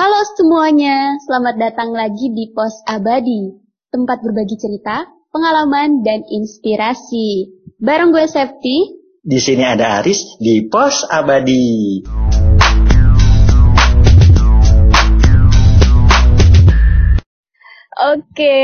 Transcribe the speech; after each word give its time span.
Halo 0.00 0.24
semuanya, 0.32 1.20
selamat 1.28 1.60
datang 1.60 1.92
lagi 1.92 2.32
di 2.32 2.48
Pos 2.56 2.72
Abadi, 2.88 3.52
tempat 3.92 4.24
berbagi 4.24 4.56
cerita, 4.56 5.04
pengalaman, 5.28 6.00
dan 6.00 6.24
inspirasi. 6.24 7.52
Bareng 7.76 8.08
gue 8.08 8.24
Septi. 8.24 8.96
Di 9.20 9.36
sini 9.36 9.60
ada 9.60 10.00
Aris 10.00 10.40
di 10.40 10.64
Pos 10.72 11.04
Abadi. 11.04 12.00
Oke, 18.00 18.56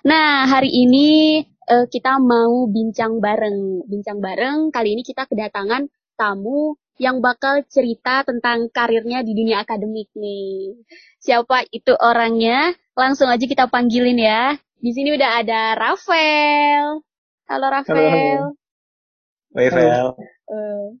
nah 0.00 0.48
hari 0.48 0.72
ini 0.72 1.44
uh, 1.44 1.84
kita 1.92 2.16
mau 2.24 2.72
bincang 2.72 3.20
bareng. 3.20 3.84
Bincang 3.84 4.24
bareng, 4.24 4.72
kali 4.72 4.96
ini 4.96 5.04
kita 5.04 5.28
kedatangan 5.28 5.92
tamu 6.16 6.80
yang 7.00 7.24
bakal 7.24 7.64
cerita 7.68 8.24
tentang 8.26 8.68
karirnya 8.68 9.24
di 9.24 9.32
dunia 9.32 9.64
akademik 9.64 10.12
nih. 10.12 10.76
Siapa 11.22 11.64
itu 11.72 11.96
orangnya? 11.96 12.76
Langsung 12.92 13.32
aja 13.32 13.44
kita 13.44 13.68
panggilin 13.68 14.20
ya. 14.20 14.56
Di 14.82 14.90
sini 14.92 15.14
udah 15.16 15.30
ada 15.40 15.78
Rafael. 15.78 17.00
Halo 17.48 17.66
Rafael. 17.70 18.52
Halo, 18.52 19.56
Rafael. 19.56 20.06
Uh, 20.48 20.96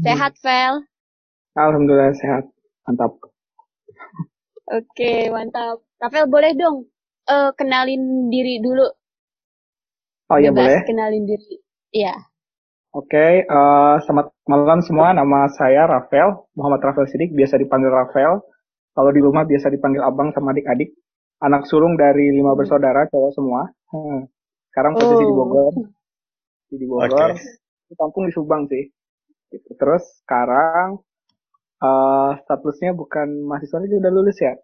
sehat, 0.00 0.38
Fel? 0.40 0.84
Alhamdulillah 1.56 2.14
sehat. 2.16 2.44
Mantap. 2.88 3.18
Oke, 4.72 5.28
mantap. 5.32 5.82
Rafael 5.96 6.28
boleh 6.28 6.52
dong 6.54 6.86
uh, 7.28 7.50
kenalin 7.56 8.28
diri 8.28 8.60
dulu. 8.60 8.86
Oh 10.26 10.38
iya 10.38 10.50
boleh. 10.50 10.82
Kenalin 10.86 11.24
diri. 11.24 11.62
Iya. 11.94 12.14
Oke, 12.96 13.12
okay, 13.12 13.32
uh, 13.44 14.00
eh, 14.00 14.08
selamat 14.08 14.32
malam 14.48 14.80
semua. 14.80 15.12
Nama 15.12 15.52
saya 15.52 15.84
Rafael, 15.84 16.32
Muhammad 16.56 16.80
Rafael 16.80 17.04
Sidik, 17.12 17.28
biasa 17.36 17.60
dipanggil 17.60 17.92
Rafael. 17.92 18.40
Kalau 18.96 19.10
di 19.12 19.20
rumah 19.20 19.44
biasa 19.44 19.68
dipanggil 19.68 20.00
abang 20.00 20.32
sama 20.32 20.56
adik-adik. 20.56 20.96
Anak 21.44 21.68
sulung 21.68 22.00
dari 22.00 22.32
lima 22.32 22.56
hmm. 22.56 22.64
bersaudara, 22.64 23.04
cowok 23.12 23.36
semua. 23.36 23.68
Hmm. 23.92 24.24
Sekarang 24.72 24.96
posisi 24.96 25.12
oh. 25.12 25.28
di 25.28 25.34
Bogor. 25.36 25.74
Di 26.72 26.86
Bogor. 26.88 27.30
Okay. 27.36 27.84
Di 27.84 27.94
kampung 28.00 28.24
di 28.24 28.32
Subang 28.32 28.64
sih. 28.64 28.88
Terus 29.52 30.04
sekarang 30.24 30.96
uh, 31.84 32.32
statusnya 32.48 32.96
bukan 32.96 33.44
mahasiswa 33.44 33.76
ini 33.84 34.00
udah 34.00 34.08
lulus 34.08 34.40
ya. 34.40 34.56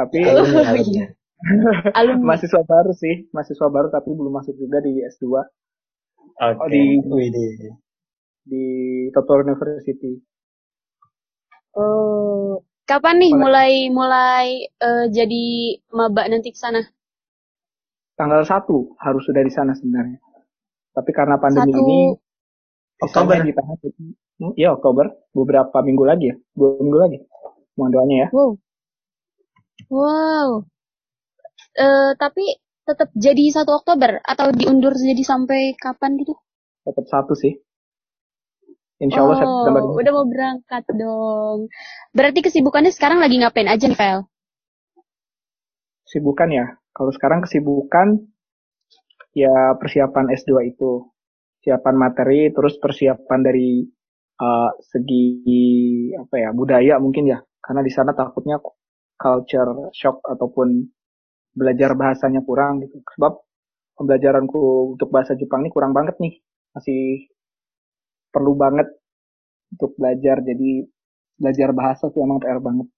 Tapi 0.00 0.16
oh, 0.32 0.48
iya. 0.80 1.12
mahasiswa 2.24 2.64
baru 2.64 2.96
sih, 2.96 3.28
mahasiswa 3.36 3.68
baru 3.68 3.92
tapi 3.92 4.16
belum 4.16 4.32
masuk 4.32 4.56
juga 4.56 4.80
di 4.80 5.04
S2 5.04 5.44
Okay. 6.40 6.56
Oh, 6.56 6.68
di 6.72 6.82
di 7.04 7.46
di 8.48 8.64
Tokyo 9.12 9.44
University. 9.44 10.16
Oh, 11.76 12.64
kapan 12.88 13.20
nih 13.20 13.32
mulai 13.36 13.72
mulai 13.92 14.64
uh, 14.80 15.04
jadi 15.12 15.76
maba 15.92 16.24
nanti 16.32 16.48
ke 16.48 16.56
sana? 16.56 16.80
Tanggal 18.16 18.48
satu 18.48 18.96
harus 19.04 19.20
sudah 19.28 19.44
di 19.44 19.52
sana 19.52 19.76
sebenarnya. 19.76 20.16
Tapi 20.96 21.10
karena 21.12 21.36
pandemi 21.36 21.76
satu... 21.76 21.80
ini 21.84 22.00
Oktober 23.04 23.36
ditahan 23.44 23.76
hmm, 23.76 24.52
Iya 24.56 24.80
Oktober, 24.80 25.12
beberapa 25.36 25.84
minggu 25.84 26.04
lagi 26.08 26.32
ya, 26.32 26.36
dua 26.56 26.80
minggu 26.80 26.98
lagi. 27.04 27.18
Mohon 27.76 27.90
doanya 27.92 28.16
ya. 28.16 28.28
Wow. 28.32 28.50
Wow. 29.92 30.48
Uh, 31.76 32.16
tapi 32.16 32.56
tetap 32.90 33.08
jadi 33.14 33.44
satu 33.54 33.78
Oktober 33.78 34.18
atau 34.26 34.50
diundur 34.50 34.92
jadi 34.92 35.22
sampai 35.22 35.78
kapan 35.78 36.18
gitu? 36.18 36.34
Tetap 36.82 37.06
satu 37.06 37.38
sih. 37.38 37.54
Insya 39.00 39.24
Allah 39.24 39.40
oh, 39.40 39.40
September. 39.40 39.80
Udah 39.96 40.12
mau 40.12 40.26
berangkat 40.28 40.84
dong. 40.92 41.58
Berarti 42.12 42.44
kesibukannya 42.44 42.92
sekarang 42.92 43.24
lagi 43.24 43.40
ngapain 43.40 43.70
aja 43.70 43.88
nih, 43.88 43.96
Fel? 43.96 44.28
Kesibukan 46.04 46.48
ya. 46.52 46.66
Kalau 46.92 47.08
sekarang 47.16 47.40
kesibukan 47.40 48.20
ya 49.32 49.72
persiapan 49.80 50.36
S2 50.36 50.52
itu. 50.68 51.08
Persiapan 51.60 51.96
materi, 51.96 52.52
terus 52.52 52.76
persiapan 52.76 53.40
dari 53.40 53.84
uh, 54.40 54.70
segi 54.84 55.28
apa 56.16 56.34
ya 56.36 56.48
budaya 56.52 57.00
mungkin 57.00 57.24
ya. 57.24 57.40
Karena 57.60 57.80
di 57.80 57.92
sana 57.92 58.12
takutnya 58.12 58.60
culture 59.16 59.92
shock 59.96 60.20
ataupun 60.28 60.88
belajar 61.54 61.94
bahasanya 61.98 62.40
kurang 62.46 62.82
gitu. 62.84 63.02
Sebab 63.16 63.32
pembelajaranku 63.98 64.94
untuk 64.96 65.08
bahasa 65.12 65.36
Jepang 65.36 65.66
ini 65.66 65.70
kurang 65.72 65.92
banget 65.92 66.16
nih. 66.22 66.38
Masih 66.74 67.30
perlu 68.30 68.54
banget 68.54 68.88
untuk 69.76 69.94
belajar. 69.98 70.42
Jadi 70.42 70.86
belajar 71.40 71.68
bahasa 71.72 72.08
tuh 72.08 72.22
emang 72.22 72.40
PR 72.40 72.60
banget. 72.62 72.88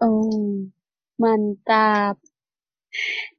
Oh, 0.00 0.68
mantap. 1.16 2.20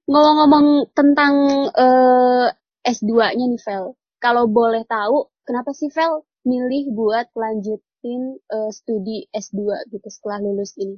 Ngomong-ngomong 0.09 0.93
tentang 0.95 1.33
uh, 1.73 2.47
eh, 2.49 2.91
S2-nya 2.93 3.45
nih, 3.45 3.61
Vel. 3.61 3.93
Kalau 4.17 4.49
boleh 4.49 4.81
tahu, 4.89 5.29
kenapa 5.45 5.75
sih 5.77 5.91
Vel 5.93 6.25
milih 6.47 6.95
buat 6.95 7.29
lanjutin 7.35 8.41
uh, 8.49 8.71
studi 8.71 9.27
S2 9.29 9.91
gitu 9.93 10.07
setelah 10.09 10.41
lulus 10.41 10.73
ini? 10.79 10.97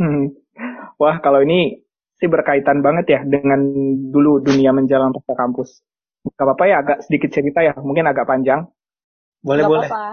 Hmm. 0.00 0.32
Wah, 0.96 1.18
kalau 1.20 1.42
ini 1.42 1.83
sih 2.18 2.28
berkaitan 2.30 2.78
banget 2.80 3.06
ya 3.10 3.20
dengan 3.26 3.60
dulu 4.10 4.38
dunia 4.42 4.70
menjalan 4.70 5.10
pasca 5.10 5.34
kampus. 5.34 5.82
Gak 6.24 6.40
apa-apa 6.40 6.64
ya 6.64 6.76
agak 6.80 6.98
sedikit 7.04 7.30
cerita 7.34 7.60
ya, 7.60 7.74
mungkin 7.82 8.08
agak 8.08 8.24
panjang. 8.24 8.64
Boleh, 9.44 9.62
Gak 9.66 9.70
boleh. 9.70 9.88
Apa. 9.90 10.06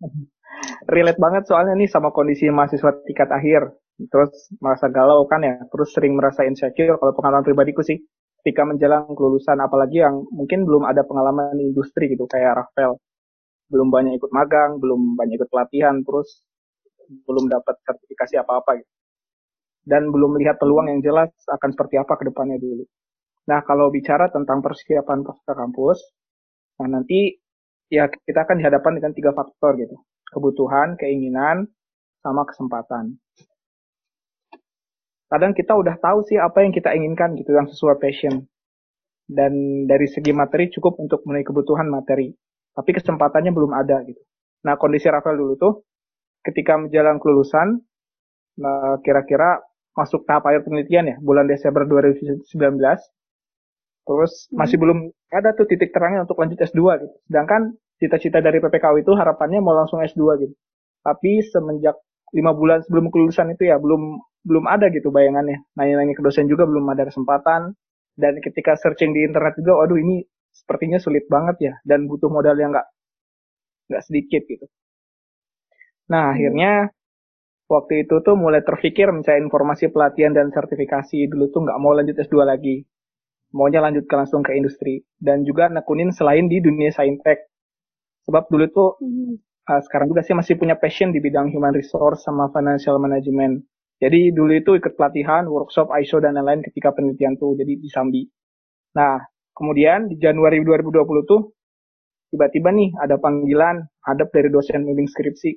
Relate 0.92 1.20
banget 1.20 1.44
soalnya 1.48 1.76
nih 1.76 1.88
sama 1.88 2.12
kondisi 2.12 2.48
mahasiswa 2.48 3.04
tingkat 3.04 3.28
akhir. 3.28 3.76
Terus 4.00 4.32
merasa 4.64 4.88
galau 4.88 5.28
kan 5.28 5.44
ya, 5.44 5.60
terus 5.68 5.92
sering 5.92 6.16
merasa 6.16 6.48
insecure 6.48 6.96
kalau 6.96 7.12
pengalaman 7.12 7.44
pribadiku 7.44 7.84
sih. 7.84 8.00
Ketika 8.40 8.64
menjelang 8.64 9.12
kelulusan, 9.12 9.60
apalagi 9.60 10.00
yang 10.00 10.24
mungkin 10.32 10.64
belum 10.64 10.88
ada 10.88 11.04
pengalaman 11.04 11.60
industri 11.60 12.08
gitu, 12.08 12.24
kayak 12.24 12.56
Rafael. 12.64 12.96
Belum 13.68 13.92
banyak 13.92 14.16
ikut 14.16 14.32
magang, 14.32 14.80
belum 14.80 15.12
banyak 15.12 15.36
ikut 15.36 15.52
pelatihan, 15.52 16.00
terus 16.00 16.40
belum 17.28 17.52
dapat 17.52 17.76
sertifikasi 17.84 18.40
apa-apa 18.40 18.80
gitu 18.80 18.99
dan 19.84 20.12
belum 20.12 20.36
melihat 20.36 20.60
peluang 20.60 20.92
yang 20.92 21.00
jelas 21.00 21.30
akan 21.48 21.70
seperti 21.72 21.96
apa 21.96 22.16
ke 22.20 22.28
depannya 22.28 22.60
dulu. 22.60 22.84
Nah, 23.48 23.64
kalau 23.64 23.88
bicara 23.88 24.28
tentang 24.28 24.60
persiapan 24.60 25.24
pasca 25.24 25.52
kampus, 25.56 25.98
nah 26.78 27.00
nanti 27.00 27.34
ya 27.90 28.06
kita 28.06 28.46
akan 28.46 28.60
dihadapkan 28.62 28.94
dengan 29.00 29.12
tiga 29.16 29.32
faktor 29.34 29.74
gitu. 29.80 29.96
Kebutuhan, 30.30 30.94
keinginan, 30.94 31.66
sama 32.22 32.46
kesempatan. 32.46 33.18
Kadang 35.30 35.54
kita 35.54 35.74
udah 35.74 35.98
tahu 35.98 36.26
sih 36.26 36.38
apa 36.38 36.62
yang 36.62 36.70
kita 36.74 36.94
inginkan 36.94 37.34
gitu, 37.38 37.54
yang 37.54 37.66
sesuai 37.66 37.98
passion. 37.98 38.46
Dan 39.30 39.86
dari 39.86 40.10
segi 40.10 40.34
materi 40.34 40.70
cukup 40.74 40.98
untuk 40.98 41.22
memenuhi 41.22 41.46
kebutuhan 41.46 41.86
materi. 41.86 42.34
Tapi 42.74 42.90
kesempatannya 42.94 43.54
belum 43.54 43.74
ada 43.74 44.02
gitu. 44.06 44.18
Nah, 44.66 44.74
kondisi 44.74 45.06
Rafael 45.06 45.38
dulu 45.38 45.54
tuh, 45.54 45.74
ketika 46.42 46.78
menjalan 46.78 47.22
kelulusan, 47.22 47.78
nah, 48.58 48.98
kira-kira 49.02 49.62
masuk 49.94 50.22
tahap 50.24 50.46
akhir 50.46 50.64
penelitian 50.66 51.04
ya 51.12 51.16
bulan 51.18 51.50
Desember 51.50 51.82
2019 51.84 52.46
terus 54.06 54.32
hmm. 54.50 54.56
masih 54.58 54.76
belum 54.80 54.98
ada 55.30 55.54
tuh 55.54 55.66
titik 55.70 55.94
terangnya 55.94 56.26
untuk 56.26 56.42
lanjut 56.42 56.58
S2 56.58 56.82
gitu. 57.06 57.14
Sedangkan 57.30 57.78
cita-cita 58.02 58.42
dari 58.42 58.58
PPKU 58.58 58.96
itu 58.98 59.12
harapannya 59.14 59.62
mau 59.62 59.76
langsung 59.76 60.02
S2 60.02 60.22
gitu. 60.42 60.54
Tapi 61.06 61.44
semenjak 61.46 61.94
lima 62.34 62.54
bulan 62.54 62.82
sebelum 62.82 63.10
kelulusan 63.10 63.54
itu 63.54 63.70
ya 63.70 63.78
belum 63.78 64.18
belum 64.42 64.64
ada 64.66 64.90
gitu 64.90 65.14
bayangannya. 65.14 65.62
Nanya-nanya 65.78 66.18
ke 66.18 66.22
dosen 66.26 66.50
juga 66.50 66.66
belum 66.66 66.88
ada 66.90 67.06
kesempatan. 67.06 67.76
Dan 68.18 68.42
ketika 68.42 68.74
searching 68.76 69.14
di 69.14 69.24
internet 69.24 69.56
juga 69.56 69.80
waduh 69.80 69.96
ini 69.96 70.26
sepertinya 70.50 70.98
sulit 70.98 71.30
banget 71.30 71.56
ya. 71.70 71.72
Dan 71.86 72.10
butuh 72.10 72.28
modal 72.28 72.58
yang 72.58 72.74
nggak 72.74 72.88
nggak 73.94 74.02
sedikit 74.02 74.42
gitu. 74.50 74.66
Nah 76.10 76.30
hmm. 76.30 76.34
akhirnya 76.34 76.72
waktu 77.70 78.04
itu 78.04 78.18
tuh 78.26 78.34
mulai 78.34 78.66
terpikir 78.66 79.14
mencari 79.14 79.38
informasi 79.38 79.94
pelatihan 79.94 80.34
dan 80.34 80.50
sertifikasi. 80.50 81.30
Dulu 81.30 81.54
tuh 81.54 81.60
nggak 81.70 81.78
mau 81.78 81.94
lanjut 81.94 82.18
S2 82.18 82.42
lagi. 82.42 82.82
Maunya 83.54 83.78
lanjut 83.78 84.10
ke 84.10 84.14
langsung 84.18 84.42
ke 84.42 84.58
industri. 84.58 85.06
Dan 85.14 85.46
juga 85.46 85.70
nekunin 85.70 86.10
selain 86.10 86.50
di 86.50 86.58
dunia 86.58 86.90
saintek. 86.90 87.46
Sebab 88.26 88.50
dulu 88.50 88.66
tuh 88.74 88.88
uh, 89.70 89.80
sekarang 89.86 90.10
juga 90.10 90.26
sih 90.26 90.34
masih 90.34 90.58
punya 90.58 90.74
passion 90.74 91.14
di 91.14 91.22
bidang 91.22 91.54
human 91.54 91.70
resource 91.70 92.26
sama 92.26 92.50
financial 92.50 92.98
management. 92.98 93.62
Jadi 94.02 94.34
dulu 94.34 94.52
itu 94.58 94.74
ikut 94.74 94.98
pelatihan 94.98 95.46
workshop 95.46 95.94
ISO 96.02 96.18
dan 96.18 96.34
lain-lain 96.34 96.66
ketika 96.66 96.90
penelitian 96.90 97.38
tuh 97.38 97.54
jadi 97.54 97.78
di 97.78 97.88
Sambi 97.88 98.26
nah 98.90 99.22
kemudian 99.54 100.10
di 100.10 100.18
Januari 100.18 100.62
2020 100.66 101.30
tuh 101.30 101.54
tiba-tiba 102.34 102.74
nih 102.74 102.90
ada 102.98 103.18
panggilan 103.22 103.86
hadap 104.02 104.34
dari 104.34 104.50
dosen 104.50 104.82
bimbing 104.82 105.06
skripsi 105.06 105.50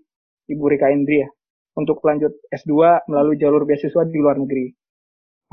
Ibu 0.53 0.63
Rika 0.69 0.93
Indri 0.93 1.25
ya 1.25 1.29
untuk 1.73 2.01
lanjut 2.05 2.33
S2 2.53 3.05
melalui 3.09 3.37
jalur 3.41 3.65
beasiswa 3.65 4.05
di 4.05 4.19
luar 4.21 4.37
negeri. 4.37 4.69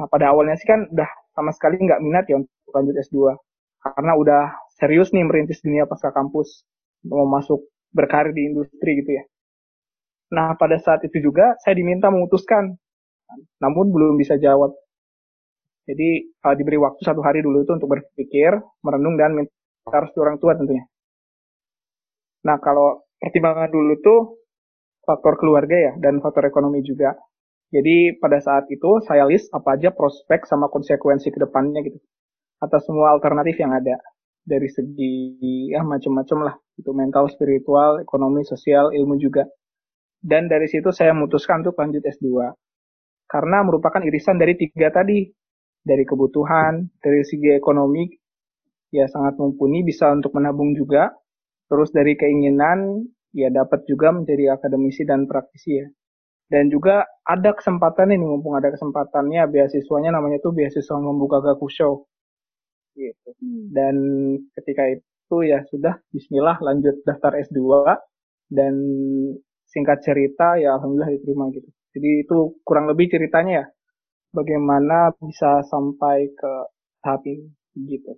Nah, 0.00 0.06
pada 0.08 0.32
awalnya 0.32 0.56
sih 0.56 0.68
kan 0.68 0.88
udah 0.88 1.08
sama 1.32 1.52
sekali 1.52 1.80
nggak 1.80 2.00
minat 2.00 2.24
ya 2.28 2.40
untuk 2.40 2.52
lanjut 2.72 2.94
S2. 3.00 3.36
Karena 3.80 4.12
udah 4.16 4.42
serius 4.76 5.12
nih 5.16 5.24
merintis 5.24 5.64
dunia 5.64 5.88
pasca 5.88 6.12
kampus. 6.12 6.64
Mau 7.08 7.24
masuk 7.24 7.64
berkarir 7.96 8.36
di 8.36 8.52
industri 8.52 9.00
gitu 9.00 9.16
ya. 9.16 9.24
Nah, 10.30 10.54
pada 10.54 10.78
saat 10.78 11.02
itu 11.02 11.18
juga 11.18 11.58
saya 11.64 11.74
diminta 11.74 12.06
memutuskan, 12.12 12.70
namun 13.58 13.90
belum 13.90 14.14
bisa 14.20 14.38
jawab. 14.38 14.70
Jadi 15.90 16.30
uh, 16.46 16.54
diberi 16.54 16.78
waktu 16.78 17.02
satu 17.02 17.18
hari 17.24 17.42
dulu 17.42 17.66
itu 17.66 17.72
untuk 17.74 17.90
berpikir, 17.90 18.54
merenung 18.84 19.18
dan 19.18 19.34
minta 19.34 19.50
restu 19.98 20.22
orang 20.22 20.38
tua 20.38 20.54
tentunya. 20.54 20.86
Nah, 22.46 22.62
kalau 22.62 23.04
pertimbangan 23.18 23.68
dulu 23.74 23.94
tuh 23.98 24.20
faktor 25.04 25.36
keluarga 25.40 25.76
ya 25.76 25.92
dan 25.98 26.20
faktor 26.20 26.46
ekonomi 26.46 26.84
juga. 26.84 27.16
Jadi 27.70 28.18
pada 28.18 28.42
saat 28.42 28.66
itu 28.66 28.98
saya 29.06 29.24
list 29.30 29.48
apa 29.54 29.78
aja 29.78 29.94
prospek 29.94 30.42
sama 30.46 30.66
konsekuensi 30.66 31.30
ke 31.30 31.38
depannya 31.38 31.86
gitu. 31.86 31.98
Atas 32.60 32.84
semua 32.84 33.14
alternatif 33.14 33.56
yang 33.62 33.70
ada 33.72 33.96
dari 34.44 34.66
segi 34.66 35.70
ya 35.70 35.84
macam-macam 35.86 36.38
lah 36.50 36.54
itu 36.80 36.90
mental, 36.96 37.28
spiritual, 37.30 38.00
ekonomi, 38.02 38.42
sosial, 38.42 38.90
ilmu 38.90 39.20
juga. 39.20 39.46
Dan 40.20 40.48
dari 40.48 40.68
situ 40.68 40.92
saya 40.92 41.12
memutuskan 41.16 41.64
untuk 41.64 41.76
lanjut 41.80 42.04
S2. 42.04 42.28
Karena 43.30 43.62
merupakan 43.62 44.02
irisan 44.04 44.36
dari 44.36 44.56
tiga 44.56 44.92
tadi. 44.92 45.24
Dari 45.80 46.04
kebutuhan, 46.04 46.92
dari 47.00 47.24
segi 47.24 47.56
ekonomi, 47.56 48.04
ya 48.92 49.08
sangat 49.08 49.40
mumpuni, 49.40 49.80
bisa 49.80 50.12
untuk 50.12 50.36
menabung 50.36 50.76
juga. 50.76 51.08
Terus 51.72 51.88
dari 51.88 52.20
keinginan, 52.20 53.00
ya 53.34 53.48
dapat 53.50 53.86
juga 53.86 54.14
menjadi 54.14 54.56
akademisi 54.58 55.02
dan 55.06 55.26
praktisi 55.26 55.80
ya. 55.80 55.86
Dan 56.50 56.66
juga 56.66 57.06
ada 57.22 57.54
kesempatan 57.54 58.10
ini, 58.10 58.26
mumpung 58.26 58.58
ada 58.58 58.74
kesempatannya, 58.74 59.46
beasiswanya 59.46 60.18
namanya 60.18 60.42
tuh 60.42 60.50
beasiswa 60.50 60.98
membuka 60.98 61.38
gakusho. 61.38 62.10
Gitu. 62.98 63.30
Hmm. 63.38 63.70
Dan 63.70 63.96
ketika 64.58 64.90
itu 64.90 65.36
ya 65.46 65.62
sudah, 65.70 66.02
bismillah 66.10 66.58
lanjut 66.58 67.06
daftar 67.06 67.38
S2. 67.38 67.62
Dan 68.50 68.74
singkat 69.70 70.02
cerita 70.02 70.58
ya 70.58 70.74
alhamdulillah 70.74 71.14
diterima 71.14 71.54
gitu. 71.54 71.70
Jadi 71.94 72.26
itu 72.26 72.58
kurang 72.66 72.90
lebih 72.90 73.06
ceritanya 73.10 73.62
ya 73.62 73.66
bagaimana 74.34 75.14
bisa 75.18 75.62
sampai 75.66 76.30
ke 76.34 76.52
tahap 77.02 77.22
ini 77.26 77.50
gitu. 77.86 78.14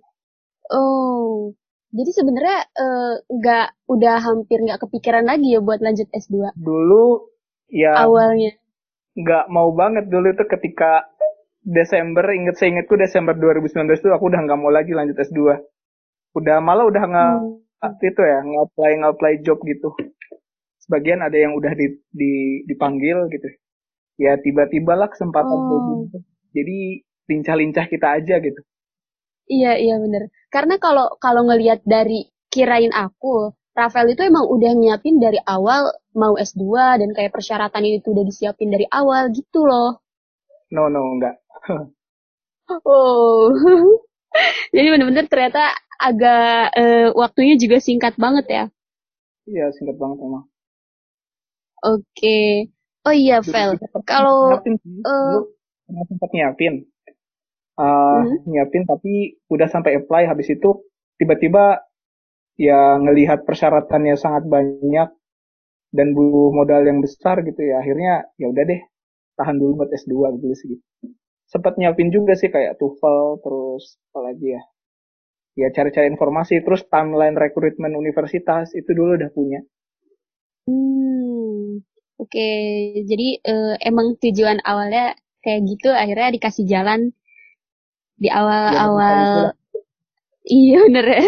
Oh, 0.73 1.53
jadi 1.93 2.11
sebenarnya 2.11 2.59
eh, 2.73 3.13
nggak 3.29 3.67
uh, 3.69 3.93
udah 3.93 4.15
hampir 4.17 4.57
nggak 4.65 4.81
kepikiran 4.81 5.29
lagi 5.29 5.53
ya 5.53 5.61
buat 5.61 5.77
lanjut 5.77 6.09
S2? 6.09 6.57
Dulu 6.57 7.29
ya 7.69 7.93
awalnya 8.01 8.57
nggak 9.13 9.45
mau 9.53 9.69
banget 9.73 10.09
dulu 10.09 10.33
itu 10.33 10.45
ketika 10.49 11.05
Desember 11.61 12.25
inget 12.33 12.57
saya 12.57 12.73
ingetku 12.73 12.97
Desember 12.97 13.37
2019 13.37 13.87
itu 13.93 14.09
aku 14.09 14.25
udah 14.29 14.41
nggak 14.41 14.59
mau 14.59 14.73
lagi 14.73 14.91
lanjut 14.91 15.15
S2 15.15 15.53
udah 16.33 16.57
malah 16.59 16.85
udah 16.89 17.03
nggak 17.05 17.33
hmm. 17.39 18.09
itu 18.09 18.21
ya 18.25 18.37
nggak 18.41 18.63
apply 19.13 19.33
job 19.45 19.61
gitu 19.63 19.93
sebagian 20.81 21.23
ada 21.23 21.37
yang 21.39 21.55
udah 21.55 21.71
di, 21.77 21.93
di, 22.11 22.33
dipanggil 22.67 23.29
gitu 23.31 23.47
ya 24.19 24.35
tiba-tiba 24.41 24.97
lah 24.97 25.07
kesempatan 25.07 25.57
oh. 25.61 26.09
gitu 26.09 26.17
jadi 26.57 27.05
lincah-lincah 27.31 27.85
kita 27.87 28.07
aja 28.17 28.41
gitu 28.41 28.61
iya 29.49 29.79
iya 29.79 29.95
bener 29.99 30.29
karena 30.53 30.77
kalau 30.77 31.15
kalau 31.19 31.47
ngelihat 31.47 31.83
dari 31.83 32.29
kirain 32.53 32.93
aku 32.93 33.51
Rafael 33.73 34.13
itu 34.13 34.21
emang 34.21 34.45
udah 34.45 34.71
nyiapin 34.77 35.17
dari 35.17 35.41
awal 35.49 35.89
mau 36.13 36.37
S2 36.37 36.61
dan 37.01 37.09
kayak 37.17 37.33
persyaratan 37.33 37.89
itu 37.89 38.13
udah 38.13 38.21
disiapin 38.21 38.69
dari 38.69 38.85
awal 38.85 39.33
gitu 39.33 39.65
loh. 39.65 39.97
No, 40.69 40.93
no, 40.93 41.01
enggak. 41.17 41.41
oh. 42.85 43.49
Jadi 44.77 44.87
bener-bener 44.93 45.25
ternyata 45.25 45.73
agak 45.97 46.69
uh, 46.73 47.07
waktunya 47.17 47.57
juga 47.57 47.81
singkat 47.81 48.13
banget 48.13 48.45
ya. 48.45 48.63
Iya, 49.49 49.73
singkat 49.73 49.97
banget 49.97 50.21
emang. 50.21 50.45
Oke. 51.81 52.69
Oh 53.03 53.13
iya, 53.13 53.41
Vel. 53.41 53.81
Kalau 54.05 54.53
uh, 54.53 55.37
sempat 56.07 56.29
nyiapin. 56.29 56.85
Uh, 57.73 58.21
hmm? 58.21 58.53
nyiapin 58.53 58.85
tapi 58.85 59.41
udah 59.49 59.65
sampai 59.65 59.97
apply 59.97 60.29
habis 60.29 60.45
itu 60.53 60.85
tiba-tiba 61.17 61.81
ya 62.53 63.01
ngelihat 63.01 63.49
persyaratannya 63.49 64.13
sangat 64.13 64.45
banyak 64.45 65.09
dan 65.89 66.07
butuh 66.13 66.53
modal 66.53 66.85
yang 66.85 67.01
besar 67.01 67.41
gitu 67.41 67.57
ya 67.65 67.81
akhirnya 67.81 68.29
ya 68.37 68.53
udah 68.53 68.63
deh 68.69 68.81
tahan 69.41 69.57
dulu 69.57 69.81
buat 69.81 69.89
S2 69.89 70.13
gitu 70.37 70.53
sih 70.53 70.77
sempat 71.49 71.81
nyiapin 71.81 72.13
juga 72.13 72.37
sih 72.37 72.53
kayak 72.53 72.77
TOEFL 72.77 73.41
terus 73.41 73.97
apa 74.13 74.19
lagi 74.21 74.53
ya 74.53 74.61
ya 75.57 75.67
cari-cari 75.73 76.13
informasi 76.13 76.61
terus 76.61 76.85
timeline 76.85 77.33
rekrutmen 77.33 77.97
universitas 77.97 78.69
itu 78.77 78.93
dulu 78.93 79.17
udah 79.17 79.33
punya 79.33 79.65
Hmm, 80.63 81.83
oke. 82.15 82.31
Okay. 82.31 83.03
Jadi 83.03 83.43
uh, 83.43 83.75
emang 83.83 84.15
tujuan 84.23 84.63
awalnya 84.63 85.11
kayak 85.43 85.61
gitu, 85.67 85.91
akhirnya 85.91 86.31
dikasih 86.31 86.63
jalan 86.63 87.11
di 88.23 88.29
awal-awal. 88.31 89.51
Ya, 89.51 90.47
iya 90.47 90.79
bener 90.87 91.05
ya. 91.05 91.23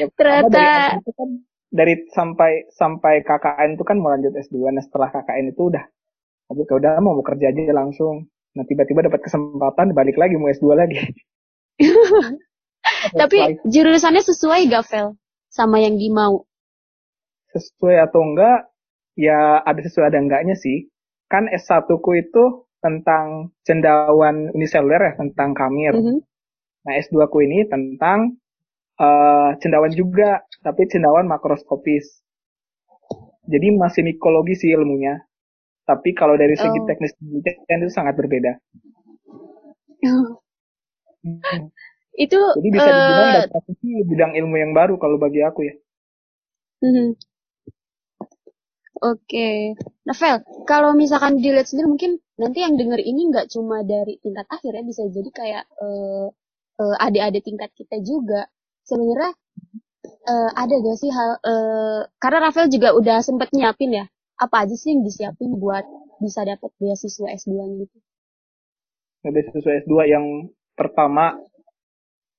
ya 0.00 0.06
Ternyata 0.16 0.48
dari, 0.48 1.12
kan, 1.12 1.30
dari 1.68 1.94
sampai 2.08 2.52
sampai 2.72 3.20
KKN 3.20 3.76
itu 3.76 3.84
kan 3.84 4.00
mau 4.00 4.08
lanjut 4.08 4.32
S2. 4.32 4.72
Nah 4.72 4.80
setelah 4.80 5.12
KKN 5.12 5.52
itu 5.52 5.68
udah, 5.68 5.84
aku 6.48 6.64
udah 6.64 6.96
mau 7.04 7.20
kerja 7.20 7.52
aja 7.52 7.76
langsung. 7.76 8.32
Nah 8.56 8.64
tiba-tiba 8.64 9.04
dapat 9.04 9.20
kesempatan 9.20 9.92
balik 9.92 10.16
lagi 10.16 10.40
mau 10.40 10.48
S2 10.48 10.72
lagi. 10.72 10.96
Tapi 13.20 13.60
jurusannya 13.68 14.24
sesuai 14.24 14.72
gak 14.72 14.84
Vel 14.88 15.20
sama 15.52 15.78
yang 15.84 16.00
dimau? 16.00 16.48
sesuai 17.52 17.96
atau 18.08 18.20
enggak 18.24 18.72
ya 19.14 19.60
ada 19.60 19.80
sesuai 19.80 20.08
ada 20.08 20.18
enggaknya 20.18 20.56
sih 20.56 20.88
kan 21.28 21.48
S1 21.48 21.84
ku 22.00 22.10
itu 22.16 22.64
tentang 22.82 23.54
cendawan 23.62 24.50
uniseluler 24.52 25.00
ya 25.00 25.12
tentang 25.14 25.54
kamir 25.54 25.94
mm 25.94 26.02
-hmm. 26.02 26.18
nah 26.82 26.92
S2 26.98 27.14
ku 27.30 27.38
ini 27.38 27.64
tentang 27.70 28.36
uh, 28.98 29.54
cendawan 29.62 29.94
juga 29.94 30.42
tapi 30.66 30.90
cendawan 30.90 31.30
makroskopis 31.30 32.20
jadi 33.46 33.74
masih 33.78 34.02
mikologi 34.02 34.58
sih 34.58 34.74
ilmunya 34.74 35.22
tapi 35.86 36.14
kalau 36.14 36.34
dari 36.34 36.54
segi 36.58 36.78
oh. 36.78 36.86
teknis 36.86 37.14
penelitian 37.18 37.78
itu 37.86 37.92
sangat 37.94 38.14
berbeda 38.18 38.58
itu 42.18 42.40
jadi 42.58 42.68
bisa 42.68 42.90
dibilang 42.90 43.30
uh, 43.46 44.04
bidang 44.10 44.32
ilmu 44.42 44.56
yang 44.58 44.72
baru 44.74 44.98
kalau 44.98 45.22
bagi 45.22 45.46
aku 45.46 45.70
ya 45.70 45.74
mm 46.82 46.90
-hmm. 46.90 47.08
Oke. 49.02 49.74
Nah, 50.06 50.14
Vel, 50.14 50.46
kalau 50.62 50.94
misalkan 50.94 51.42
dilihat 51.42 51.66
sendiri 51.66 51.90
mungkin 51.90 52.22
nanti 52.38 52.62
yang 52.62 52.78
denger 52.78 53.02
ini 53.02 53.34
nggak 53.34 53.50
cuma 53.50 53.82
dari 53.82 54.22
tingkat 54.22 54.46
akhir 54.46 54.78
ya, 54.78 54.82
bisa 54.86 55.02
jadi 55.10 55.30
kayak 55.34 55.64
uh, 55.82 56.30
uh, 56.78 56.96
adik-adik 57.02 57.42
tingkat 57.42 57.74
kita 57.74 57.98
juga. 57.98 58.46
Sebenarnya 58.86 59.34
uh, 60.30 60.50
ada 60.54 60.74
gak 60.78 60.98
sih 61.02 61.10
hal, 61.10 61.30
uh, 61.42 62.00
karena 62.22 62.38
Rafael 62.46 62.70
juga 62.70 62.94
udah 62.94 63.18
sempet 63.26 63.50
nyiapin 63.50 63.90
ya, 63.90 64.06
apa 64.38 64.66
aja 64.66 64.74
sih 64.78 64.94
yang 64.94 65.02
disiapin 65.02 65.58
buat 65.58 65.82
bisa 66.22 66.46
dapat 66.46 66.70
beasiswa 66.78 67.26
S2 67.26 67.54
gitu? 67.82 67.98
Nah, 69.26 69.30
beasiswa 69.34 69.72
S2 69.82 69.94
yang 70.06 70.26
pertama, 70.78 71.42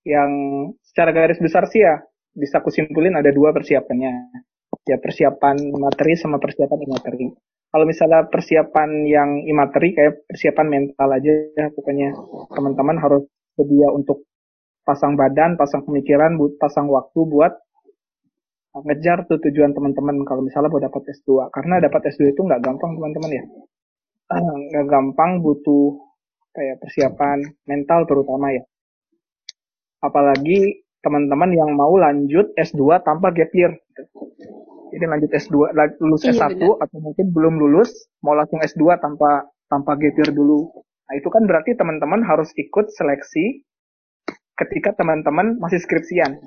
yang 0.08 0.32
secara 0.80 1.12
garis 1.12 1.44
besar 1.44 1.68
sih 1.68 1.84
ya, 1.84 2.00
bisa 2.32 2.64
aku 2.64 2.72
simpulin 2.72 3.20
ada 3.20 3.36
dua 3.36 3.52
persiapannya 3.52 4.32
ya 4.84 5.00
persiapan 5.00 5.56
materi 5.80 6.14
sama 6.20 6.38
persiapan 6.40 6.80
imateri. 6.88 7.28
Kalau 7.74 7.86
misalnya 7.90 8.30
persiapan 8.30 8.90
yang 9.10 9.30
imateri 9.50 9.98
kayak 9.98 10.30
persiapan 10.30 10.68
mental 10.70 11.10
aja 11.10 11.34
ya 11.58 11.66
pokoknya 11.74 12.14
teman-teman 12.54 13.02
harus 13.02 13.26
sedia 13.58 13.90
untuk 13.90 14.30
pasang 14.86 15.18
badan, 15.18 15.58
pasang 15.58 15.82
pemikiran, 15.88 16.38
pasang 16.60 16.86
waktu 16.92 17.20
buat 17.26 17.54
ngejar 18.74 19.26
tuh 19.30 19.38
tujuan 19.50 19.74
teman-teman 19.74 20.26
kalau 20.26 20.42
misalnya 20.42 20.70
mau 20.70 20.82
dapat 20.82 21.02
S2 21.14 21.50
karena 21.54 21.78
dapat 21.82 22.10
S2 22.14 22.34
itu 22.34 22.42
nggak 22.42 22.62
gampang 22.62 22.92
teman-teman 22.98 23.32
ya. 23.32 23.44
Ah, 24.34 24.42
nggak 24.42 24.86
gampang 24.90 25.42
butuh 25.42 25.98
kayak 26.54 26.78
persiapan 26.82 27.42
mental 27.66 28.06
terutama 28.06 28.54
ya. 28.54 28.62
Apalagi 30.02 30.86
teman-teman 31.02 31.54
yang 31.58 31.74
mau 31.74 31.94
lanjut 31.98 32.54
S2 32.54 33.02
tanpa 33.02 33.34
gap 33.34 33.50
year 33.54 33.74
ini 34.94 35.06
lanjut 35.10 35.30
S2 35.34 35.74
lulus 36.00 36.22
iya, 36.24 36.38
S1 36.38 36.56
bener. 36.56 36.78
atau 36.86 36.98
mungkin 37.02 37.34
belum 37.34 37.58
lulus 37.58 37.90
mau 38.22 38.38
langsung 38.38 38.62
S2 38.62 39.02
tanpa 39.02 39.50
tanpa 39.68 39.98
gap 39.98 40.18
dulu. 40.30 40.70
Nah, 41.10 41.14
itu 41.18 41.28
kan 41.34 41.44
berarti 41.50 41.74
teman-teman 41.74 42.22
harus 42.22 42.54
ikut 42.54 42.94
seleksi 42.94 43.66
ketika 44.54 44.94
teman-teman 44.94 45.58
masih 45.58 45.82
skripsian. 45.82 46.38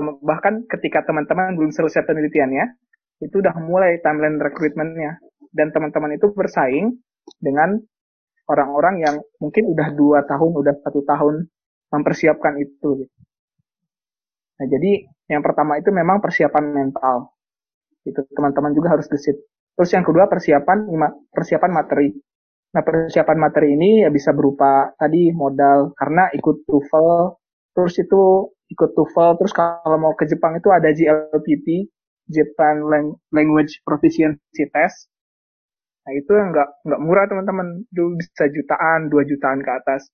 Bahkan 0.00 0.66
ketika 0.72 1.04
teman-teman 1.06 1.54
belum 1.54 1.70
selesai 1.70 2.02
penelitiannya, 2.08 2.64
itu 3.22 3.38
udah 3.38 3.54
mulai 3.62 4.00
timeline 4.00 4.40
rekrutmennya. 4.40 5.20
Dan 5.54 5.70
teman-teman 5.70 6.18
itu 6.18 6.34
bersaing 6.34 6.98
dengan 7.38 7.78
orang-orang 8.50 9.04
yang 9.04 9.16
mungkin 9.38 9.70
udah 9.70 9.88
dua 9.94 10.26
tahun, 10.26 10.50
udah 10.50 10.74
satu 10.82 11.06
tahun 11.06 11.46
mempersiapkan 11.94 12.58
itu. 12.58 13.06
Nah, 14.58 14.66
jadi 14.66 15.06
yang 15.30 15.42
pertama 15.46 15.78
itu 15.78 15.94
memang 15.94 16.18
persiapan 16.18 16.74
mental. 16.74 17.33
Itu 18.04 18.20
teman-teman 18.36 18.72
juga 18.76 18.94
harus 18.96 19.08
gesit. 19.08 19.36
Terus 19.74 19.90
yang 19.90 20.04
kedua 20.06 20.30
persiapan 20.30 20.86
persiapan 21.34 21.70
materi. 21.74 22.08
Nah 22.74 22.82
persiapan 22.82 23.38
materi 23.38 23.74
ini 23.74 24.02
ya 24.06 24.10
bisa 24.10 24.30
berupa 24.34 24.94
tadi 24.98 25.30
modal 25.34 25.94
karena 25.98 26.30
ikut 26.34 26.66
TOEFL, 26.66 27.38
terus 27.74 27.94
itu 27.98 28.50
ikut 28.70 28.90
TOEFL, 28.98 29.38
terus 29.38 29.52
kalau 29.54 29.98
mau 29.98 30.14
ke 30.18 30.26
Jepang 30.26 30.58
itu 30.58 30.68
ada 30.74 30.90
JLPT, 30.90 31.86
Japan 32.30 32.82
Language 33.30 33.82
Proficiency 33.86 34.66
Test. 34.74 35.10
Nah 36.04 36.12
itu 36.18 36.34
nggak 36.34 36.68
nggak 36.86 37.00
murah 37.00 37.24
teman-teman, 37.30 37.86
itu 37.88 38.04
bisa 38.18 38.44
jutaan, 38.50 39.08
dua 39.08 39.22
jutaan 39.22 39.62
ke 39.62 39.70
atas. 39.70 40.10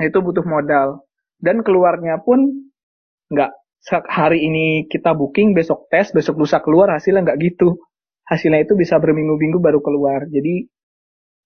Nah 0.00 0.04
itu 0.08 0.18
butuh 0.20 0.44
modal 0.44 1.02
dan 1.40 1.64
keluarnya 1.64 2.20
pun 2.20 2.68
nggak 3.32 3.50
hari 3.90 4.48
ini 4.48 4.88
kita 4.88 5.12
booking, 5.12 5.52
besok 5.52 5.92
tes, 5.92 6.08
besok 6.16 6.40
lusa 6.40 6.60
keluar 6.64 6.88
hasilnya 6.92 7.24
nggak 7.24 7.40
gitu. 7.42 7.76
Hasilnya 8.24 8.64
itu 8.64 8.72
bisa 8.72 8.96
berminggu-minggu 8.96 9.60
baru 9.60 9.84
keluar. 9.84 10.24
Jadi 10.32 10.64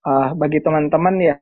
uh, 0.07 0.39
bagi 0.39 0.63
teman-teman 0.63 1.15
ya 1.19 1.35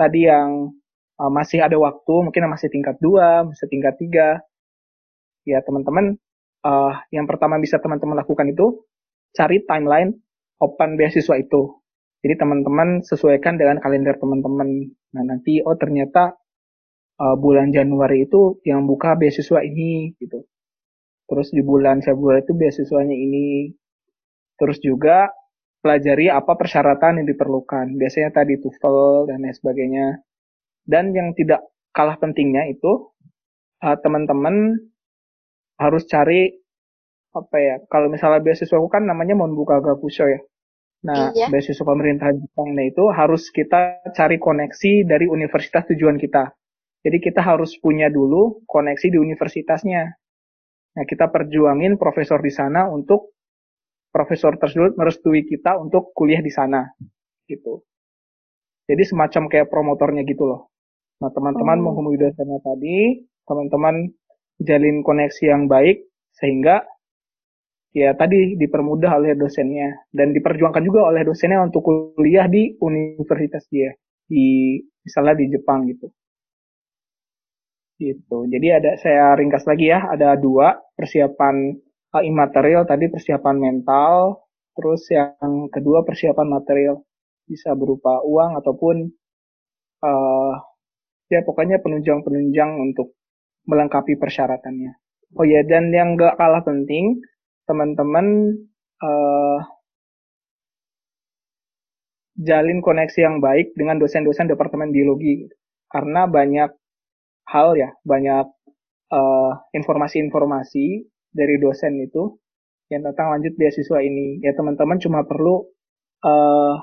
tadi 0.00 0.24
yang 0.24 0.72
uh, 1.20 1.30
masih 1.32 1.60
ada 1.60 1.76
waktu, 1.76 2.14
mungkin 2.24 2.48
masih 2.48 2.72
tingkat 2.72 2.96
dua, 3.02 3.44
masih 3.44 3.68
tingkat 3.68 4.00
tiga, 4.00 4.40
ya 5.44 5.60
teman-teman 5.60 6.16
uh, 6.64 6.92
yang 7.12 7.28
pertama 7.28 7.60
bisa 7.60 7.76
teman-teman 7.80 8.20
lakukan 8.20 8.48
itu 8.48 8.84
cari 9.36 9.60
timeline 9.68 10.16
open 10.60 10.96
beasiswa 10.96 11.36
itu. 11.36 11.80
Jadi 12.24 12.34
teman-teman 12.34 13.04
sesuaikan 13.06 13.60
dengan 13.60 13.78
kalender 13.78 14.18
teman-teman. 14.18 14.90
Nah 15.14 15.22
nanti 15.22 15.62
oh 15.62 15.76
ternyata 15.78 16.34
uh, 17.18 17.36
bulan 17.36 17.74
Januari 17.74 18.24
itu 18.24 18.62
yang 18.64 18.86
buka 18.86 19.18
beasiswa 19.18 19.60
ini 19.60 20.14
gitu. 20.16 20.46
Terus 21.28 21.52
di 21.52 21.60
bulan 21.60 22.00
Februari 22.00 22.40
itu 22.40 22.56
beasiswanya 22.56 23.12
ini. 23.12 23.74
Terus 24.56 24.80
juga 24.80 25.28
pelajari 25.84 26.32
apa 26.32 26.56
persyaratan 26.56 27.22
yang 27.22 27.26
diperlukan. 27.28 27.94
Biasanya 27.94 28.32
tadi 28.32 28.56
TOEFL 28.58 29.28
dan 29.28 29.44
lain 29.44 29.54
sebagainya. 29.54 30.06
Dan 30.88 31.12
yang 31.12 31.36
tidak 31.36 31.68
kalah 31.92 32.16
pentingnya 32.16 32.64
itu 32.72 33.12
uh, 33.84 33.96
teman-teman 34.00 34.88
harus 35.76 36.08
cari 36.08 36.56
apa 37.36 37.56
ya? 37.60 37.76
Kalau 37.92 38.08
misalnya 38.08 38.40
beasiswa 38.40 38.80
aku 38.80 38.88
kan 38.88 39.04
namanya 39.04 39.36
Monbuka 39.36 39.84
Gakusho 39.84 40.24
ya. 40.26 40.40
Nah, 40.98 41.30
iya. 41.30 41.46
beasiswa 41.46 41.84
pemerintah 41.86 42.34
Jepang 42.34 42.74
itu 42.74 43.04
harus 43.14 43.54
kita 43.54 44.02
cari 44.10 44.42
koneksi 44.42 45.06
dari 45.06 45.30
universitas 45.30 45.86
tujuan 45.94 46.18
kita. 46.18 46.57
Jadi 47.02 47.18
kita 47.22 47.40
harus 47.40 47.78
punya 47.78 48.10
dulu 48.10 48.66
koneksi 48.66 49.06
di 49.14 49.18
universitasnya. 49.18 50.02
Nah, 50.98 51.04
kita 51.06 51.30
perjuangin 51.30 51.94
profesor 51.94 52.42
di 52.42 52.50
sana 52.50 52.90
untuk 52.90 53.38
profesor 54.10 54.56
tersebut 54.58 54.98
merestui 54.98 55.46
kita 55.46 55.78
untuk 55.78 56.10
kuliah 56.16 56.40
di 56.42 56.50
sana 56.50 56.82
gitu. 57.46 57.84
Jadi 58.88 59.02
semacam 59.04 59.52
kayak 59.52 59.68
promotornya 59.68 60.24
gitu 60.24 60.48
loh. 60.48 60.72
Nah 61.20 61.30
teman-teman 61.34 61.78
oh. 61.82 61.84
menghubungi 61.90 62.18
dosennya 62.18 62.60
tadi, 62.64 63.20
teman-teman 63.44 64.08
jalin 64.64 65.04
koneksi 65.04 65.44
yang 65.44 65.62
baik 65.68 66.08
sehingga 66.34 66.82
ya 67.92 68.14
tadi 68.14 68.54
dipermudah 68.56 69.18
oleh 69.18 69.34
dosennya 69.34 70.08
dan 70.14 70.30
diperjuangkan 70.32 70.82
juga 70.84 71.08
oleh 71.10 71.22
dosennya 71.26 71.62
untuk 71.62 71.84
kuliah 71.84 72.46
di 72.46 72.74
universitas 72.80 73.64
dia 73.70 73.92
di 74.28 74.78
misalnya 75.04 75.34
di 75.36 75.46
Jepang 75.52 75.84
gitu. 75.88 76.08
Gitu. 77.98 78.38
Jadi 78.46 78.68
ada 78.70 78.94
saya 79.02 79.34
ringkas 79.34 79.66
lagi 79.66 79.90
ya, 79.90 80.06
ada 80.06 80.38
dua 80.38 80.78
persiapan 80.94 81.74
uh, 82.14 82.22
imaterial 82.22 82.86
tadi 82.86 83.10
persiapan 83.10 83.58
mental, 83.58 84.46
terus 84.78 85.02
yang 85.10 85.66
kedua 85.74 86.06
persiapan 86.06 86.46
material 86.46 87.02
bisa 87.50 87.74
berupa 87.74 88.22
uang 88.22 88.54
ataupun 88.62 88.96
uh, 90.06 90.54
ya 91.26 91.42
pokoknya 91.42 91.82
penunjang-penunjang 91.82 92.70
untuk 92.78 93.18
melengkapi 93.66 94.14
persyaratannya. 94.14 94.94
Oh 95.36 95.44
ya 95.44 95.66
dan 95.66 95.90
yang 95.90 96.14
gak 96.16 96.38
kalah 96.40 96.62
penting 96.62 97.20
teman-teman 97.68 98.56
uh, 99.02 99.60
jalin 102.38 102.78
koneksi 102.80 103.20
yang 103.20 103.36
baik 103.42 103.74
dengan 103.74 103.98
dosen-dosen 103.98 104.48
departemen 104.48 104.94
biologi 104.94 105.50
karena 105.90 106.24
banyak 106.30 106.70
hal 107.48 107.74
ya 107.76 107.90
banyak 108.04 108.46
informasi-informasi 109.72 110.84
uh, 111.00 111.04
dari 111.32 111.56
dosen 111.56 111.96
itu 112.04 112.36
yang 112.92 113.04
tentang 113.04 113.32
lanjut 113.36 113.56
beasiswa 113.56 113.98
ini. 114.04 114.40
Ya 114.44 114.52
teman-teman 114.52 115.00
cuma 115.00 115.24
perlu 115.24 115.64
uh, 116.24 116.74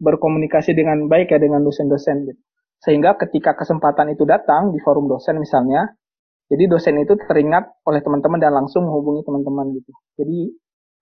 berkomunikasi 0.00 0.76
dengan 0.76 1.08
baik 1.08 1.32
ya 1.32 1.40
dengan 1.40 1.64
dosen-dosen 1.64 2.28
gitu. 2.28 2.40
Sehingga 2.84 3.16
ketika 3.16 3.56
kesempatan 3.56 4.12
itu 4.12 4.28
datang 4.28 4.72
di 4.76 4.80
forum 4.84 5.08
dosen 5.08 5.40
misalnya, 5.40 5.88
jadi 6.52 6.68
dosen 6.68 7.00
itu 7.00 7.16
teringat 7.16 7.64
oleh 7.88 8.04
teman-teman 8.04 8.36
dan 8.36 8.52
langsung 8.52 8.84
menghubungi 8.84 9.24
teman-teman 9.24 9.72
gitu. 9.72 9.92
Jadi 10.20 10.52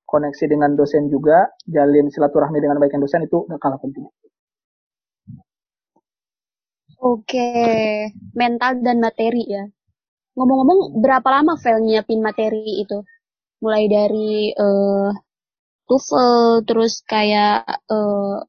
koneksi 0.06 0.44
dengan 0.46 0.78
dosen 0.78 1.10
juga, 1.10 1.50
jalin 1.66 2.06
silaturahmi 2.06 2.62
dengan 2.62 2.78
baik 2.78 2.94
dengan 2.94 3.10
dosen 3.10 3.26
itu 3.26 3.50
gak 3.50 3.58
kalah 3.58 3.82
penting. 3.82 4.06
Oke, 7.02 7.50
mental 8.30 8.78
dan 8.78 9.02
materi 9.02 9.42
ya. 9.42 9.66
Ngomong-ngomong, 10.38 11.02
berapa 11.02 11.28
lama 11.34 11.58
Vel 11.58 11.82
nyiapin 11.82 12.22
materi 12.22 12.78
itu? 12.78 13.02
Mulai 13.58 13.90
dari 13.90 14.54
uh, 14.54 15.10
TOEFL, 15.90 16.62
terus 16.62 17.02
kayak 17.02 17.66
uh, 17.90 18.46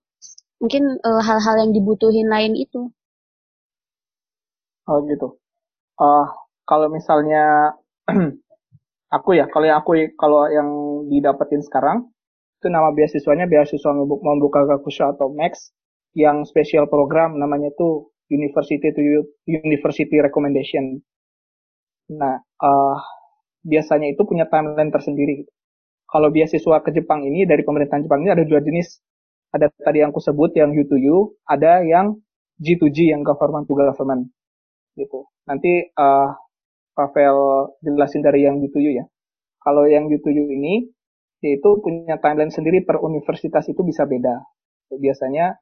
mungkin 0.61 0.95
eh, 0.95 1.21
hal-hal 1.27 1.55
yang 1.65 1.71
dibutuhin 1.75 2.29
lain 2.29 2.53
itu. 2.55 2.93
Oh 4.87 5.01
gitu. 5.09 5.41
Uh, 5.97 6.29
kalau 6.69 6.87
misalnya 6.93 7.73
aku 9.17 9.29
ya, 9.33 9.49
kalau 9.49 9.65
yang 9.65 9.77
aku 9.81 9.91
kalau 10.13 10.45
yang 10.47 10.69
didapetin 11.09 11.65
sekarang 11.65 12.07
itu 12.61 12.71
nama 12.71 12.95
beasiswanya 12.95 13.49
beasiswa 13.49 13.91
membuka 13.97 14.63
Gakusho 14.63 15.09
atau 15.11 15.33
Max 15.33 15.75
yang 16.15 16.45
special 16.47 16.87
program 16.87 17.35
namanya 17.35 17.73
itu 17.73 18.12
University 18.31 18.91
to 18.93 19.01
University 19.47 20.17
Recommendation. 20.19 20.99
Nah, 22.13 22.39
uh, 22.39 22.97
biasanya 23.63 24.11
itu 24.11 24.21
punya 24.27 24.47
timeline 24.47 24.91
tersendiri. 24.91 25.47
Kalau 26.07 26.29
beasiswa 26.29 26.77
ke 26.83 26.93
Jepang 26.93 27.25
ini 27.25 27.47
dari 27.47 27.65
pemerintahan 27.65 28.05
Jepang 28.05 28.21
ini 28.21 28.31
ada 28.31 28.43
dua 28.45 28.61
jenis. 28.61 29.01
Ada 29.53 29.69
tadi 29.69 30.01
yang 30.01 30.09
aku 30.09 30.21
sebut 30.21 30.57
yang 30.57 30.73
U2U, 30.73 31.45
ada 31.45 31.85
yang 31.85 32.17
G2G 32.57 33.13
yang 33.13 33.21
government 33.21 33.69
to 33.69 33.77
government. 33.77 34.29
Gitu. 34.97 35.25
Nanti 35.45 35.93
uh, 35.93 36.33
Pavel 36.93 37.37
jelasin 37.81 38.21
dari 38.21 38.45
yang 38.45 38.61
U2U 38.61 38.91
ya. 38.93 39.05
Kalau 39.61 39.85
yang 39.89 40.09
U2U 40.09 40.45
ini 40.53 40.85
itu 41.43 41.69
punya 41.83 42.15
timeline 42.23 42.53
sendiri 42.53 42.85
per 42.87 43.03
universitas 43.03 43.67
itu 43.67 43.83
bisa 43.83 44.07
beda. 44.07 44.41
Biasanya, 44.93 45.57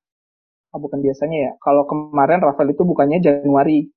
oh 0.72 0.80
bukan 0.80 1.00
biasanya 1.04 1.38
ya. 1.38 1.52
Kalau 1.60 1.84
kemarin 1.88 2.40
Rafael 2.40 2.72
itu 2.72 2.84
bukannya 2.88 3.20
Januari, 3.20 3.88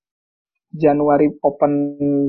Januari 0.74 1.30
open 1.42 1.72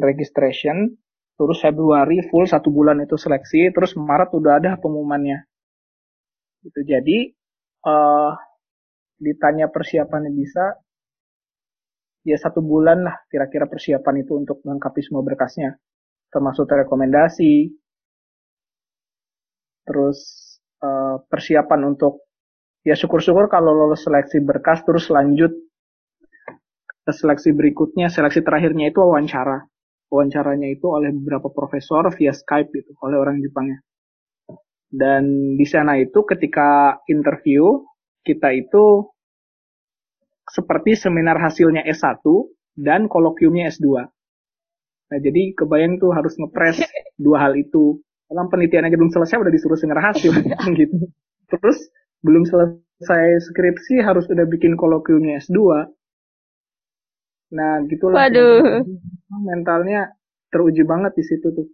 registration, 0.02 0.94
terus 1.36 1.58
Februari 1.60 2.22
full 2.30 2.46
satu 2.46 2.70
bulan 2.70 3.02
itu 3.02 3.18
seleksi, 3.18 3.74
terus 3.74 3.98
Maret 3.98 4.30
udah 4.32 4.54
ada 4.62 4.72
pengumumannya. 4.78 5.50
Itu 6.66 6.82
jadi 6.86 7.34
uh, 7.86 8.32
ditanya 9.22 9.70
persiapannya 9.74 10.32
bisa, 10.34 10.78
ya 12.25 12.38
satu 12.38 12.62
bulan 12.62 13.06
lah 13.06 13.16
kira-kira 13.30 13.70
persiapan 13.70 14.25
itu 14.25 14.34
untuk 14.38 14.62
melengkapi 14.66 15.02
semua 15.02 15.22
berkasnya, 15.22 15.78
termasuk 16.34 16.66
rekomendasi, 16.66 17.70
terus 19.86 20.18
uh, 20.82 21.22
persiapan 21.30 21.94
untuk 21.94 22.25
ya 22.86 22.94
syukur-syukur 22.94 23.50
kalau 23.50 23.74
lolos 23.74 24.06
seleksi 24.06 24.39
berkas 24.46 24.86
terus 24.86 25.10
lanjut 25.10 25.51
seleksi 27.13 27.54
berikutnya, 27.54 28.10
seleksi 28.10 28.42
terakhirnya 28.42 28.89
itu 28.89 28.98
wawancara. 28.98 29.70
Wawancaranya 30.10 30.70
itu 30.70 30.86
oleh 30.89 31.13
beberapa 31.13 31.50
profesor 31.50 32.08
via 32.13 32.34
Skype 32.34 32.72
itu, 32.74 32.94
oleh 33.01 33.18
orang 33.18 33.42
Jepangnya. 33.42 33.82
Dan 34.89 35.58
di 35.58 35.65
sana 35.65 35.98
itu 35.98 36.24
ketika 36.24 37.01
interview, 37.10 37.84
kita 38.22 38.54
itu 38.54 39.12
seperti 40.46 40.94
seminar 40.94 41.42
hasilnya 41.42 41.84
S1 41.89 42.22
dan 42.77 43.10
kolokiumnya 43.10 43.74
S2. 43.74 43.86
Nah, 45.06 45.20
jadi 45.22 45.58
kebayang 45.58 45.98
tuh 45.98 46.13
harus 46.13 46.38
ngepres 46.38 46.86
dua 47.25 47.50
hal 47.50 47.54
itu. 47.58 48.01
Dalam 48.25 48.50
penelitian 48.50 48.89
aja 48.89 48.98
belum 48.98 49.13
selesai 49.13 49.38
udah 49.38 49.54
disuruh 49.54 49.77
seminar 49.77 50.13
hasil 50.13 50.34
gitu. 50.80 50.98
Terus 51.50 51.77
belum 52.25 52.44
selesai 52.50 53.25
skripsi 53.53 54.01
harus 54.01 54.25
udah 54.27 54.46
bikin 54.50 54.74
kolokiumnya 54.74 55.38
S2 55.46 55.86
Nah, 57.53 57.79
gitulah. 57.88 58.25
Waduh. 58.25 58.84
Mentalnya 59.46 60.12
teruji 60.50 60.84
banget 60.84 61.13
di 61.15 61.24
situ 61.24 61.48
tuh. 61.53 61.67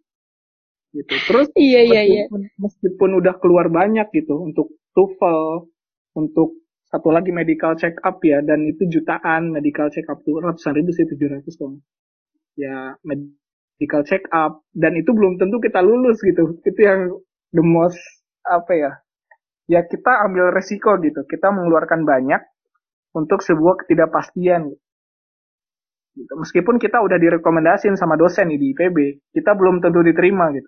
gitu. 0.91 1.15
Terus 1.31 1.48
iya 1.72 1.81
iya 1.88 2.01
iya. 2.03 2.24
Meskipun 2.60 3.24
udah 3.24 3.39
keluar 3.39 3.72
banyak 3.72 4.12
gitu 4.12 4.36
untuk 4.43 4.75
TOEFL, 4.91 5.72
untuk 6.20 6.60
satu 6.91 7.08
lagi 7.08 7.31
medical 7.31 7.72
check 7.79 7.96
up 8.03 8.20
ya 8.20 8.43
dan 8.43 8.67
itu 8.67 8.84
jutaan 8.91 9.55
medical 9.55 9.88
check 9.88 10.03
up 10.12 10.20
tuh 10.27 10.43
ratusan 10.43 10.75
ribu 10.75 10.91
sih 10.91 11.08
tujuh 11.08 11.31
ratus 11.31 11.55
dong 11.55 11.79
ya 12.60 13.00
medical 13.08 14.03
check 14.03 14.27
up 14.36 14.60
dan 14.75 15.00
itu 15.00 15.15
belum 15.15 15.39
tentu 15.39 15.63
kita 15.63 15.79
lulus 15.79 16.20
gitu 16.20 16.60
itu 16.67 16.79
yang 16.84 17.08
the 17.55 17.63
most 17.63 17.96
apa 18.43 18.72
ya 18.75 18.91
ya 19.70 19.86
kita 19.86 20.25
ambil 20.25 20.50
resiko 20.53 20.98
gitu. 21.01 21.25
Kita 21.25 21.51
mengeluarkan 21.53 22.06
banyak 22.08 22.41
untuk 23.18 23.44
sebuah 23.44 23.86
ketidakpastian. 23.86 24.72
Gitu. 26.12 26.34
meskipun 26.36 26.75
kita 26.75 27.00
udah 27.00 27.15
direkomendasin 27.15 27.96
sama 27.96 28.20
dosen 28.20 28.51
di 28.51 28.75
IPB 28.75 29.32
kita 29.32 29.56
belum 29.56 29.80
tentu 29.80 30.03
diterima 30.03 30.51
gitu. 30.51 30.68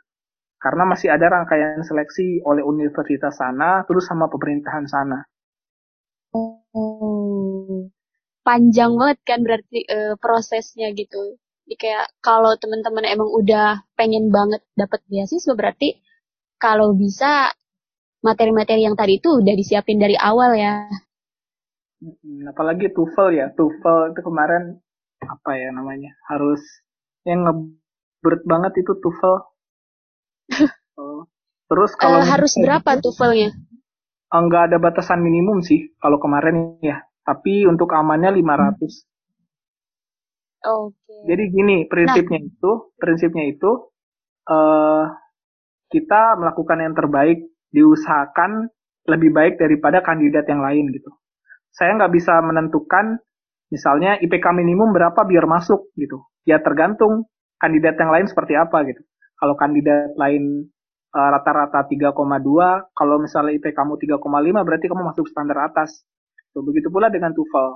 Karena 0.56 0.88
masih 0.88 1.12
ada 1.12 1.28
rangkaian 1.28 1.84
seleksi 1.84 2.40
oleh 2.48 2.64
universitas 2.64 3.36
sana 3.36 3.84
terus 3.84 4.08
sama 4.08 4.32
pemerintahan 4.32 4.88
sana. 4.88 5.20
Oh, 6.32 7.92
panjang 8.48 8.96
banget 8.96 9.20
kan 9.28 9.40
berarti 9.44 9.84
uh, 9.92 10.16
prosesnya 10.16 10.96
gitu. 10.96 11.36
Jadi 11.68 11.76
kayak 11.76 12.08
kalau 12.24 12.56
teman-teman 12.56 13.04
emang 13.04 13.28
udah 13.28 13.84
pengen 14.00 14.32
banget 14.32 14.64
dapat 14.80 15.04
beasiswa 15.12 15.52
berarti 15.56 16.00
kalau 16.56 16.96
bisa 16.96 17.52
materi-materi 18.24 18.88
yang 18.88 18.96
tadi 18.96 19.20
itu 19.20 19.44
udah 19.44 19.53
disiapin 19.53 20.00
dari 20.00 20.15
awal 20.15 20.56
ya. 20.56 20.88
Apalagi 22.50 22.92
TOEFL 22.92 23.30
ya, 23.36 23.48
TOEFL 23.53 24.15
itu 24.15 24.22
kemarin 24.24 24.80
apa 25.24 25.51
ya 25.56 25.72
namanya 25.72 26.12
harus 26.27 26.60
yang 27.24 27.48
ngebert 27.48 28.44
banget 28.48 28.84
itu 28.84 28.96
TOEFL. 28.98 29.36
oh. 31.00 31.24
Terus 31.72 31.92
kalau 31.98 32.22
uh, 32.22 32.27
harus 32.27 32.53
berapa 32.60 33.00
gitu, 33.00 33.12
TOEFL-nya? 33.12 33.50
nggak 34.34 34.63
ada 34.74 34.77
batasan 34.82 35.22
minimum 35.22 35.62
sih 35.62 35.94
kalau 36.01 36.18
kemarin 36.18 36.80
ya. 36.82 37.06
Tapi 37.24 37.63
untuk 37.70 37.88
amannya 37.96 38.36
500. 38.36 38.84
Oke. 40.63 40.96
Okay. 40.96 41.22
Jadi 41.27 41.44
gini 41.51 41.77
prinsipnya 41.88 42.39
nah. 42.39 42.50
itu, 42.51 42.72
prinsipnya 43.00 43.46
itu 43.48 43.72
uh, 44.48 45.06
kita 45.94 46.36
melakukan 46.42 46.77
yang 46.84 46.94
terbaik, 46.98 47.53
diusahakan 47.74 48.70
lebih 49.10 49.34
baik 49.36 49.60
daripada 49.60 50.00
kandidat 50.00 50.48
yang 50.48 50.63
lain 50.63 50.94
gitu. 50.94 51.10
Saya 51.74 51.98
nggak 51.98 52.13
bisa 52.13 52.38
menentukan 52.39 53.20
misalnya 53.74 54.22
IPK 54.22 54.46
minimum 54.53 54.94
berapa 54.94 55.25
biar 55.25 55.50
masuk 55.50 55.89
gitu. 55.98 56.22
Ya 56.46 56.62
tergantung 56.62 57.25
kandidat 57.58 57.98
yang 57.98 58.13
lain 58.13 58.30
seperti 58.30 58.53
apa 58.53 58.86
gitu. 58.86 59.01
Kalau 59.42 59.58
kandidat 59.58 60.13
lain 60.15 60.70
Eh, 61.13 61.30
rata-rata 61.30 61.86
uh, 61.86 62.10
3,2 62.18 62.18
kalau 62.98 63.22
misalnya 63.22 63.53
IP 63.53 63.70
kamu 63.77 64.01
3,5 64.01 64.18
berarti 64.65 64.89
kamu 64.89 65.13
masuk 65.13 65.30
standar 65.30 65.62
atas 65.62 66.01
so, 66.50 66.65
begitu 66.65 66.89
pula 66.89 67.06
dengan 67.13 67.30
TOEFL 67.38 67.70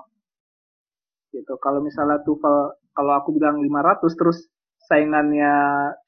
gitu 1.37 1.53
kalau 1.61 1.85
misalnya 1.85 2.17
TOEFL 2.25 2.57
kalau 2.97 3.13
aku 3.13 3.37
bilang 3.37 3.61
500 3.61 4.09
terus 4.17 4.41
saingannya 4.89 5.53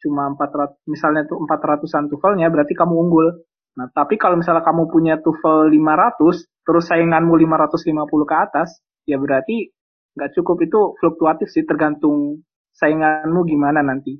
cuma 0.01 0.34
400 0.41 0.74
misalnya 0.89 1.29
tuh 1.29 1.38
400-an 1.46 2.10
TOEFL-nya 2.10 2.50
berarti 2.50 2.74
kamu 2.74 2.98
unggul 2.98 3.46
nah 3.79 3.88
tapi 3.95 4.19
kalau 4.19 4.36
misalnya 4.36 4.59
kamu 4.59 4.91
punya 4.91 5.15
TOEFL 5.24 5.71
500 5.71 6.67
terus 6.67 6.83
sainganmu 6.91 7.31
550 7.31 7.79
ke 8.27 8.36
atas 8.36 8.83
ya 9.07 9.15
berarti 9.15 9.71
nggak 10.19 10.36
cukup 10.36 10.59
itu 10.67 10.79
fluktuatif 11.00 11.48
sih 11.48 11.63
tergantung 11.63 12.43
sainganmu 12.75 13.39
gimana 13.48 13.79
nanti 13.79 14.19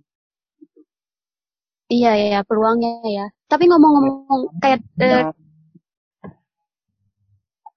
Iya, 1.90 2.14
ya, 2.14 2.40
peluangnya 2.46 3.02
ya. 3.02 3.26
Tapi 3.50 3.66
ngomong-ngomong 3.66 4.62
kayak 4.62 4.78
uh, 5.02 5.34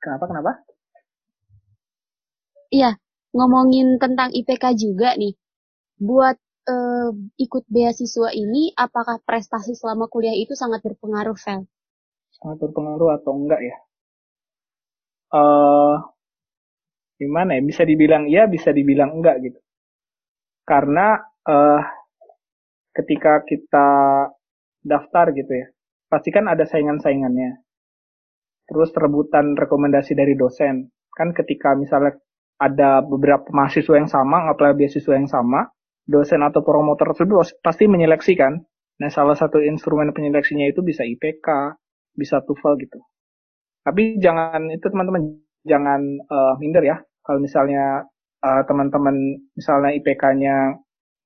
Kenapa? 0.03 0.25
Kenapa? 0.29 0.53
Iya, 2.69 3.01
ngomongin 3.33 3.97
tentang 3.97 4.35
IPK 4.37 4.77
juga 4.77 5.17
nih. 5.17 5.33
Buat 5.97 6.37
uh, 6.69 7.11
ikut 7.39 7.65
beasiswa 7.67 8.31
ini, 8.35 8.71
apakah 8.75 9.19
prestasi 9.23 9.75
selama 9.75 10.07
kuliah 10.07 10.35
itu 10.35 10.55
sangat 10.55 10.83
berpengaruh, 10.83 11.35
Fel? 11.39 11.67
Sangat 12.39 12.57
berpengaruh 12.63 13.19
atau 13.19 13.33
enggak 13.35 13.61
ya? 13.63 13.77
Uh, 15.33 15.97
gimana 17.19 17.59
ya? 17.59 17.63
Bisa 17.65 17.83
dibilang 17.83 18.29
iya, 18.29 18.47
bisa 18.47 18.71
dibilang 18.71 19.19
enggak 19.19 19.43
gitu. 19.43 19.59
Karena 20.63 21.19
uh, 21.49 21.83
ketika 22.95 23.43
kita 23.43 23.89
daftar 24.83 25.33
gitu 25.35 25.53
ya, 25.53 25.67
pasti 26.07 26.31
kan 26.31 26.47
ada 26.47 26.63
saingan-saingannya. 26.69 27.63
Terus 28.69 28.95
rebutan 28.95 29.59
rekomendasi 29.59 30.15
dari 30.15 30.39
dosen. 30.39 30.87
Kan 31.13 31.37
ketika 31.37 31.77
misalnya 31.77 32.17
ada 32.57 33.03
beberapa 33.03 33.51
mahasiswa 33.51 33.99
yang 33.99 34.09
sama, 34.09 34.49
apply 34.49 34.73
beasiswa 34.79 35.19
yang 35.19 35.27
sama, 35.29 35.67
dosen 36.07 36.43
atau 36.43 36.61
promotor 36.67 37.15
tersebut 37.15 37.63
pasti 37.63 37.87
menyeleksi 37.87 38.35
kan. 38.35 38.59
Nah, 39.01 39.11
salah 39.11 39.35
satu 39.35 39.59
instrumen 39.59 40.15
penyeleksinya 40.15 40.69
itu 40.69 40.85
bisa 40.85 41.03
IPK, 41.03 41.75
bisa 42.15 42.45
TOEFL 42.45 42.75
gitu. 42.83 42.99
Tapi 43.83 44.23
jangan 44.23 44.71
itu 44.71 44.87
teman-teman 44.87 45.43
jangan 45.67 46.01
uh, 46.31 46.55
minder 46.63 46.85
ya. 46.87 46.97
Kalau 47.23 47.43
misalnya 47.43 48.07
uh, 48.43 48.63
teman-teman 48.67 49.43
misalnya 49.55 49.91
IPK-nya 49.99 50.79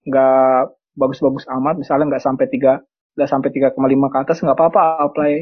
nggak 0.06 0.62
bagus-bagus 0.96 1.44
amat 1.50 1.76
misalnya 1.76 2.16
nggak 2.16 2.24
sampai 2.24 2.46
tiga 2.48 2.80
nggak 3.16 3.30
sampai 3.32 3.50
3,5 3.52 3.76
ke 4.12 4.18
atas 4.20 4.36
nggak 4.44 4.56
apa-apa 4.56 5.08
apply 5.08 5.32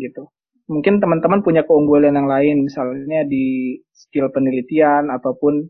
gitu 0.00 0.28
mungkin 0.68 1.00
teman-teman 1.00 1.40
punya 1.40 1.64
keunggulan 1.64 2.14
yang 2.14 2.28
lain 2.28 2.68
misalnya 2.68 3.24
di 3.24 3.76
skill 3.90 4.28
penelitian 4.28 5.08
ataupun 5.08 5.66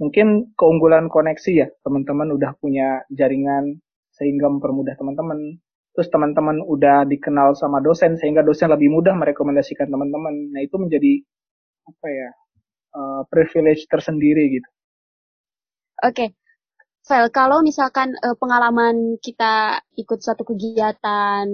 mungkin 0.00 0.56
keunggulan 0.56 1.12
koneksi 1.12 1.52
ya 1.52 1.68
teman-teman 1.84 2.32
udah 2.32 2.56
punya 2.56 3.04
jaringan 3.12 3.78
sehingga 4.16 4.48
mempermudah 4.48 4.96
teman-teman 4.96 5.60
terus 5.92 6.08
teman-teman 6.08 6.64
udah 6.64 7.04
dikenal 7.04 7.52
sama 7.52 7.84
dosen 7.84 8.16
sehingga 8.16 8.40
dosen 8.40 8.72
lebih 8.72 8.88
mudah 8.88 9.12
merekomendasikan 9.12 9.92
teman-teman 9.92 10.56
nah 10.56 10.64
itu 10.64 10.80
menjadi 10.80 11.20
apa 11.84 12.06
ya 12.08 12.30
uh, 12.96 13.22
privilege 13.28 13.84
tersendiri 13.92 14.56
gitu 14.56 14.68
oke 16.00 16.16
okay. 16.16 16.28
Kalau 17.10 17.64
misalkan 17.64 18.14
uh, 18.22 18.36
pengalaman 18.38 19.18
kita 19.18 19.82
ikut 19.98 20.20
satu 20.22 20.46
kegiatan 20.46 21.48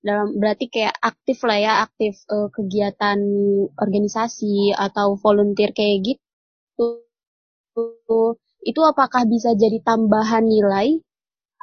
dalam 0.00 0.38
berarti 0.38 0.70
kayak 0.70 0.94
aktif 1.02 1.42
lah 1.44 1.58
ya, 1.58 1.72
aktif 1.84 2.16
uh, 2.30 2.48
kegiatan 2.54 3.18
organisasi 3.76 4.72
atau 4.72 5.18
volunteer 5.18 5.74
kayak 5.76 6.16
gitu. 6.16 7.05
Itu 8.66 8.80
apakah 8.82 9.28
bisa 9.30 9.54
jadi 9.54 9.78
tambahan 9.84 10.42
nilai? 10.42 10.98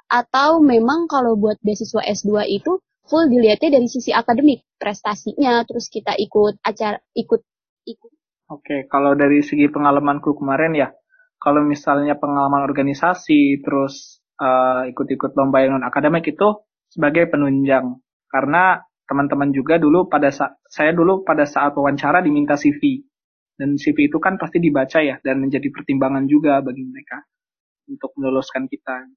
Atau 0.08 0.62
memang 0.62 1.10
kalau 1.10 1.36
buat 1.36 1.58
beasiswa 1.60 2.06
S2 2.06 2.48
itu 2.48 2.80
full 3.04 3.28
dilihatnya 3.28 3.82
dari 3.82 3.88
sisi 3.92 4.16
akademik, 4.16 4.64
prestasinya, 4.80 5.66
terus 5.68 5.92
kita 5.92 6.16
ikut 6.16 6.64
acara 6.64 7.02
ikut 7.18 7.42
ikut. 7.90 8.12
Oke, 8.54 8.86
kalau 8.88 9.18
dari 9.18 9.42
segi 9.42 9.68
pengalamanku 9.68 10.38
kemarin 10.38 10.78
ya, 10.78 10.94
kalau 11.42 11.66
misalnya 11.66 12.16
pengalaman 12.16 12.64
organisasi 12.64 13.60
terus 13.66 14.24
uh, 14.40 14.88
ikut-ikut 14.88 15.36
lomba 15.36 15.66
yang 15.66 15.82
non 15.82 15.88
akademik 15.88 16.24
itu 16.30 16.64
sebagai 16.88 17.28
penunjang. 17.28 18.00
Karena 18.32 18.80
teman-teman 19.04 19.52
juga 19.52 19.76
dulu 19.82 20.08
pada 20.08 20.32
saat 20.32 20.56
saya 20.72 20.96
dulu 20.96 21.28
pada 21.28 21.44
saat 21.44 21.76
wawancara 21.76 22.24
diminta 22.24 22.56
CV 22.56 23.04
dan 23.64 23.80
CV 23.80 24.12
itu 24.12 24.20
kan 24.20 24.36
pasti 24.36 24.60
dibaca 24.60 25.00
ya 25.00 25.16
dan 25.24 25.40
menjadi 25.40 25.72
pertimbangan 25.72 26.28
juga 26.28 26.60
bagi 26.60 26.84
mereka 26.84 27.24
untuk 27.88 28.12
meluluskan 28.20 28.68
kita. 28.68 29.08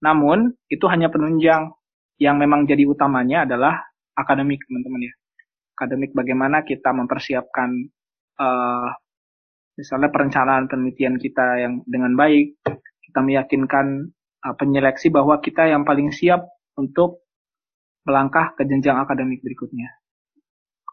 Namun 0.00 0.56
itu 0.72 0.88
hanya 0.88 1.12
penunjang 1.12 1.68
yang 2.16 2.40
memang 2.40 2.64
jadi 2.64 2.88
utamanya 2.88 3.44
adalah 3.44 3.76
akademik 4.16 4.64
teman-teman 4.64 5.04
ya. 5.04 5.12
Akademik 5.76 6.16
bagaimana 6.16 6.64
kita 6.64 6.96
mempersiapkan 6.96 7.68
uh, 8.40 8.88
misalnya 9.76 10.08
perencanaan 10.08 10.64
penelitian 10.64 11.20
kita 11.20 11.60
yang 11.60 11.84
dengan 11.84 12.16
baik, 12.16 12.56
kita 13.04 13.20
meyakinkan 13.20 14.16
uh, 14.48 14.54
penyeleksi 14.56 15.12
bahwa 15.12 15.44
kita 15.44 15.68
yang 15.68 15.84
paling 15.84 16.08
siap 16.08 16.48
untuk 16.80 17.28
melangkah 18.08 18.56
ke 18.56 18.64
jenjang 18.64 18.96
akademik 18.96 19.44
berikutnya. 19.44 19.92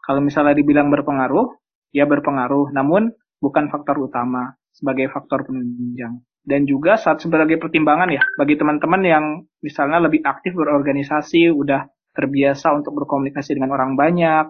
Kalau 0.04 0.20
misalnya 0.20 0.52
dibilang 0.60 0.92
berpengaruh, 0.92 1.56
ya 1.94 2.04
berpengaruh, 2.04 2.74
namun 2.74 3.12
bukan 3.38 3.70
faktor 3.70 3.98
utama 4.02 4.54
sebagai 4.72 5.10
faktor 5.10 5.46
penunjang. 5.46 6.22
Dan 6.48 6.64
juga 6.64 6.96
saat 6.96 7.20
sebagai 7.20 7.60
pertimbangan 7.60 8.08
ya, 8.08 8.24
bagi 8.40 8.56
teman-teman 8.56 9.02
yang 9.04 9.24
misalnya 9.60 10.00
lebih 10.00 10.24
aktif 10.24 10.56
berorganisasi, 10.56 11.52
udah 11.52 11.84
terbiasa 12.16 12.72
untuk 12.72 12.96
berkomunikasi 12.96 13.58
dengan 13.58 13.76
orang 13.76 13.94
banyak. 13.94 14.48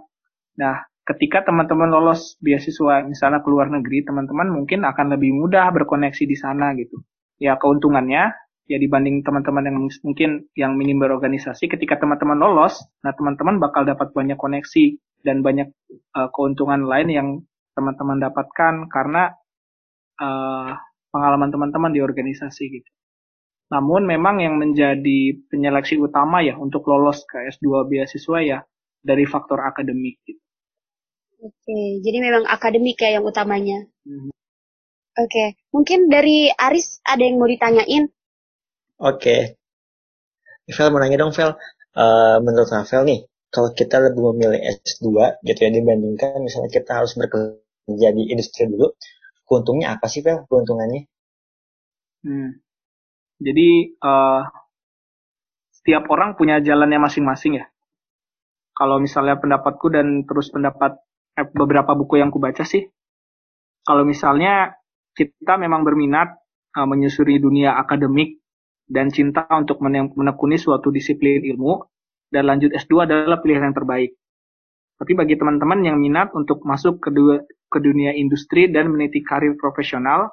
Nah, 0.62 0.76
ketika 1.02 1.42
teman-teman 1.42 1.90
lolos 1.90 2.38
beasiswa 2.38 3.02
misalnya 3.02 3.42
ke 3.42 3.48
luar 3.50 3.66
negeri, 3.72 4.06
teman-teman 4.06 4.46
mungkin 4.46 4.86
akan 4.86 5.18
lebih 5.18 5.34
mudah 5.34 5.74
berkoneksi 5.74 6.24
di 6.28 6.36
sana 6.38 6.70
gitu. 6.78 7.02
Ya 7.42 7.58
keuntungannya, 7.58 8.30
ya 8.68 8.76
dibanding 8.76 9.24
teman-teman 9.24 9.64
yang 9.64 9.76
mungkin 10.04 10.30
yang 10.52 10.76
minim 10.76 11.00
berorganisasi 11.00 11.72
ketika 11.72 11.96
teman-teman 11.96 12.36
lolos 12.36 12.84
nah 13.00 13.16
teman-teman 13.16 13.56
bakal 13.56 13.88
dapat 13.88 14.12
banyak 14.12 14.36
koneksi 14.36 15.00
dan 15.22 15.42
banyak 15.42 15.68
uh, 16.14 16.28
keuntungan 16.30 16.86
lain 16.86 17.08
yang 17.10 17.28
teman-teman 17.74 18.18
dapatkan 18.18 18.90
karena 18.90 19.34
uh, 20.18 20.74
pengalaman 21.14 21.50
teman-teman 21.50 21.90
di 21.94 22.00
organisasi 22.02 22.64
gitu. 22.68 22.90
Namun 23.68 24.08
memang 24.08 24.40
yang 24.40 24.56
menjadi 24.56 25.36
penyeleksi 25.52 26.00
utama 26.00 26.40
ya 26.40 26.56
untuk 26.56 26.88
lolos 26.88 27.22
ke 27.28 27.52
S2 27.52 27.86
beasiswa 27.86 28.38
ya 28.40 28.58
dari 29.04 29.28
faktor 29.28 29.60
akademik 29.60 30.18
gitu. 30.24 30.40
Oke, 31.38 32.02
jadi 32.02 32.18
memang 32.18 32.50
akademik 32.50 32.98
ya 32.98 33.20
yang 33.20 33.24
utamanya. 33.28 33.86
Hmm. 34.02 34.34
Oke, 35.18 35.58
mungkin 35.70 36.10
dari 36.10 36.50
Aris 36.50 36.98
ada 37.06 37.22
yang 37.22 37.38
mau 37.38 37.46
ditanyain? 37.46 38.10
Oke. 38.98 39.58
Vel 40.66 40.90
mau 40.90 40.98
nanya 40.98 41.22
dong, 41.22 41.30
Vel. 41.30 41.54
Uh, 41.94 42.38
menurut 42.42 42.70
Rafael 42.70 43.06
nih, 43.06 43.20
kalau 43.48 43.72
kita 43.72 43.96
lebih 43.98 44.22
memilih 44.32 44.60
S2 44.84 45.40
gitu 45.44 45.60
ya 45.64 45.70
dibandingkan 45.72 46.44
misalnya 46.44 46.68
kita 46.68 47.00
harus 47.00 47.16
bekerja 47.16 48.08
di 48.12 48.28
industri 48.28 48.68
dulu, 48.68 48.92
keuntungnya 49.48 49.96
apa 49.96 50.06
sih, 50.06 50.20
Vel, 50.20 50.44
keuntungannya? 50.44 51.08
Hmm. 52.24 52.60
Jadi, 53.40 53.96
uh, 54.04 54.42
setiap 55.72 56.04
orang 56.12 56.36
punya 56.36 56.60
jalannya 56.60 57.00
masing-masing 57.00 57.64
ya. 57.64 57.66
Kalau 58.76 59.00
misalnya 59.00 59.40
pendapatku 59.40 59.88
dan 59.88 60.28
terus 60.28 60.52
pendapat 60.52 61.00
eh, 61.34 61.48
beberapa 61.48 61.96
buku 61.96 62.20
yang 62.20 62.28
kubaca 62.28 62.62
sih, 62.68 62.84
kalau 63.82 64.04
misalnya 64.04 64.76
kita 65.16 65.56
memang 65.56 65.82
berminat 65.82 66.36
uh, 66.76 66.84
menyusuri 66.86 67.40
dunia 67.40 67.74
akademik 67.80 68.38
dan 68.84 69.08
cinta 69.08 69.48
untuk 69.56 69.80
menekuni 69.80 70.60
suatu 70.60 70.92
disiplin 70.92 71.40
ilmu, 71.40 71.88
dan 72.28 72.48
lanjut 72.48 72.70
S2 72.72 73.08
adalah 73.08 73.40
pilihan 73.40 73.72
yang 73.72 73.76
terbaik. 73.76 74.16
Tapi 74.98 75.12
bagi 75.14 75.38
teman-teman 75.38 75.84
yang 75.86 75.96
minat 75.96 76.34
untuk 76.34 76.64
masuk 76.66 76.98
ke, 76.98 77.14
dua, 77.14 77.40
ke 77.46 77.78
dunia 77.78 78.12
industri 78.18 78.66
dan 78.68 78.90
meniti 78.90 79.22
karir 79.22 79.54
profesional, 79.54 80.26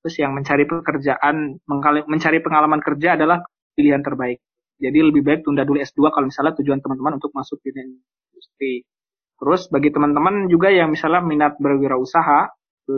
terus 0.00 0.16
yang 0.16 0.32
mencari 0.32 0.64
pekerjaan, 0.64 1.60
mencari 2.08 2.40
pengalaman 2.40 2.80
kerja 2.80 3.20
adalah 3.20 3.44
pilihan 3.76 4.00
terbaik. 4.00 4.40
Jadi 4.80 4.98
lebih 5.04 5.20
baik 5.20 5.44
tunda 5.44 5.68
dulu 5.68 5.76
S2 5.84 6.08
kalau 6.08 6.26
misalnya 6.32 6.56
tujuan 6.56 6.80
teman-teman 6.80 7.20
untuk 7.20 7.36
masuk 7.36 7.60
di 7.60 7.76
industri. 7.76 8.88
Terus 9.36 9.68
bagi 9.68 9.92
teman-teman 9.92 10.48
juga 10.48 10.72
yang 10.72 10.88
misalnya 10.88 11.20
minat 11.20 11.60
berwirausaha, 11.60 12.48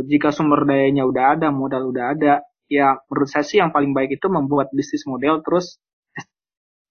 jika 0.06 0.30
sumber 0.30 0.62
dayanya 0.62 1.02
udah 1.02 1.24
ada, 1.34 1.50
modal 1.50 1.90
udah 1.90 2.14
ada, 2.14 2.46
ya 2.70 2.96
menurut 3.10 3.28
saya 3.28 3.44
sih 3.44 3.58
yang 3.58 3.74
paling 3.74 3.92
baik 3.92 4.16
itu 4.16 4.26
membuat 4.30 4.70
bisnis 4.72 5.04
model 5.04 5.42
terus 5.44 5.76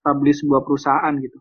establish 0.02 0.42
sebuah 0.42 0.66
perusahaan 0.66 1.14
gitu. 1.22 1.38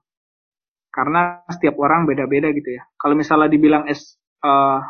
Karena 0.93 1.41
setiap 1.49 1.81
orang 1.81 2.05
beda-beda 2.05 2.53
gitu 2.53 2.77
ya. 2.77 2.85
Kalau 3.01 3.17
misalnya 3.17 3.49
dibilang 3.49 3.89
S 3.89 4.21
uh, 4.45 4.85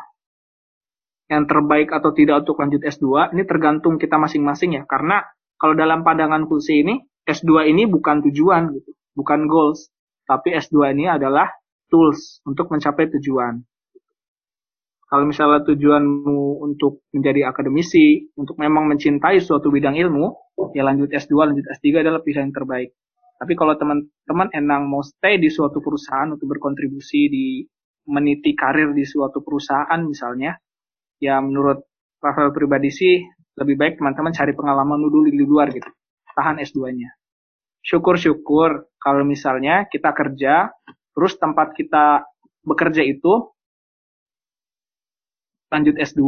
yang 1.31 1.47
terbaik 1.47 1.95
atau 1.95 2.11
tidak 2.11 2.43
untuk 2.43 2.59
lanjut 2.59 2.83
S2, 2.83 3.31
ini 3.39 3.47
tergantung 3.47 4.03
kita 4.03 4.19
masing-masing 4.19 4.75
ya. 4.75 4.83
Karena 4.91 5.23
kalau 5.55 5.79
dalam 5.79 6.03
pandangan 6.03 6.51
kursi 6.51 6.83
ini, 6.83 6.99
S2 7.23 7.71
ini 7.71 7.87
bukan 7.87 8.27
tujuan 8.27 8.75
gitu, 8.75 8.91
bukan 9.15 9.47
goals. 9.47 9.95
Tapi 10.27 10.59
S2 10.59 10.91
ini 10.99 11.07
adalah 11.07 11.47
tools 11.87 12.43
untuk 12.43 12.75
mencapai 12.75 13.07
tujuan. 13.15 13.63
Kalau 15.11 15.27
misalnya 15.27 15.67
tujuanmu 15.67 16.63
untuk 16.63 17.03
menjadi 17.11 17.51
akademisi, 17.51 18.31
untuk 18.39 18.59
memang 18.63 18.87
mencintai 18.87 19.43
suatu 19.43 19.67
bidang 19.71 19.99
ilmu, 19.99 20.55
ya 20.71 20.87
lanjut 20.87 21.11
S2, 21.11 21.35
lanjut 21.35 21.67
S3 21.67 22.07
adalah 22.07 22.23
pilihan 22.23 22.55
terbaik. 22.55 22.95
Tapi 23.41 23.57
kalau 23.57 23.73
teman-teman 23.73 24.53
enang 24.53 24.85
mau 24.85 25.01
stay 25.01 25.41
di 25.41 25.49
suatu 25.49 25.81
perusahaan 25.81 26.29
untuk 26.29 26.45
berkontribusi 26.45 27.21
di 27.33 27.65
meniti 28.13 28.53
karir 28.53 28.93
di 28.93 29.09
suatu 29.09 29.41
perusahaan 29.41 30.01
misalnya, 30.05 30.53
ya 31.17 31.41
menurut 31.41 31.81
Rafael 32.21 32.53
pribadi 32.53 32.93
sih 32.93 33.17
lebih 33.57 33.81
baik 33.81 33.95
teman-teman 33.97 34.37
cari 34.37 34.53
pengalaman 34.53 35.01
dulu 35.01 35.25
di 35.33 35.41
luar 35.41 35.73
gitu. 35.73 35.89
Tahan 36.37 36.61
S2-nya. 36.61 37.11
Syukur-syukur 37.81 38.93
kalau 39.01 39.25
misalnya 39.25 39.89
kita 39.89 40.13
kerja, 40.13 40.69
terus 41.17 41.41
tempat 41.41 41.73
kita 41.73 42.29
bekerja 42.61 43.01
itu 43.05 43.57
lanjut 45.73 45.97
S2. 45.97 46.21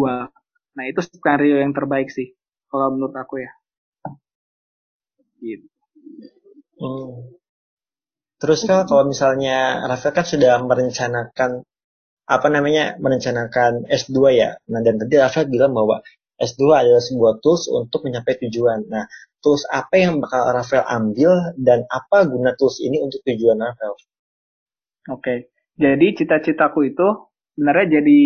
Nah, 0.72 0.84
itu 0.88 1.00
skenario 1.04 1.60
yang 1.60 1.76
terbaik 1.76 2.08
sih 2.08 2.32
kalau 2.72 2.88
menurut 2.96 3.12
aku 3.16 3.44
ya. 3.44 3.52
Gitu. 5.42 5.71
Hmm. 6.82 7.38
Terus 8.42 8.66
kan 8.66 8.90
kalau 8.90 9.06
misalnya 9.06 9.86
Rafael 9.86 10.18
kan 10.18 10.26
sudah 10.26 10.58
merencanakan 10.66 11.62
apa 12.26 12.48
namanya 12.50 12.98
merencanakan 12.98 13.86
S2 13.86 14.18
ya. 14.34 14.58
Nah 14.66 14.82
dan 14.82 14.98
tadi 14.98 15.14
Rafael 15.14 15.46
bilang 15.46 15.78
bahwa 15.78 16.02
S2 16.42 16.62
adalah 16.74 16.98
sebuah 16.98 17.38
tools 17.38 17.70
untuk 17.70 18.02
mencapai 18.02 18.42
tujuan. 18.42 18.90
Nah 18.90 19.06
tools 19.38 19.62
apa 19.70 19.94
yang 19.94 20.18
bakal 20.18 20.42
Rafael 20.50 20.82
ambil 20.82 21.54
dan 21.54 21.86
apa 21.86 22.26
guna 22.26 22.58
tools 22.58 22.82
ini 22.82 22.98
untuk 22.98 23.22
tujuan 23.22 23.62
Rafael? 23.62 23.94
Oke, 25.10 25.50
jadi 25.74 26.14
cita-citaku 26.14 26.94
itu 26.94 27.06
sebenarnya 27.58 27.98
jadi 27.98 28.20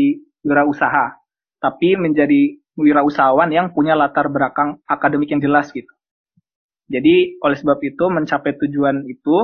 wirausaha, 0.45 1.25
tapi 1.57 1.97
menjadi 1.97 2.61
wirausahawan 2.77 3.49
yang 3.49 3.73
punya 3.73 3.97
latar 3.97 4.29
belakang 4.29 4.77
akademik 4.85 5.33
yang 5.33 5.41
jelas 5.41 5.73
gitu. 5.73 5.89
Jadi 6.87 7.39
oleh 7.43 7.57
sebab 7.59 7.79
itu 7.83 8.05
mencapai 8.07 8.55
tujuan 8.63 9.03
itu, 9.11 9.37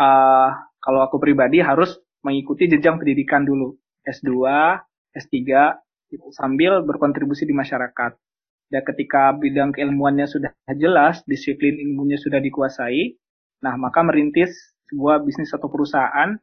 uh, 0.00 0.50
kalau 0.80 1.00
aku 1.04 1.20
pribadi 1.20 1.60
harus 1.60 2.00
mengikuti 2.24 2.68
jenjang 2.68 2.96
pendidikan 2.96 3.44
dulu, 3.44 3.76
S2, 4.08 4.32
S3, 5.12 5.36
gitu, 6.08 6.26
sambil 6.32 6.80
berkontribusi 6.84 7.44
di 7.44 7.52
masyarakat. 7.52 8.16
Dan 8.70 8.82
ketika 8.86 9.34
bidang 9.34 9.76
keilmuannya 9.76 10.30
sudah 10.30 10.54
jelas, 10.72 11.20
disiplin 11.26 11.76
ilmunya 11.76 12.16
sudah 12.16 12.38
dikuasai, 12.38 13.18
nah 13.60 13.76
maka 13.76 14.00
merintis 14.00 14.54
sebuah 14.88 15.20
bisnis 15.20 15.52
atau 15.52 15.68
perusahaan 15.68 16.38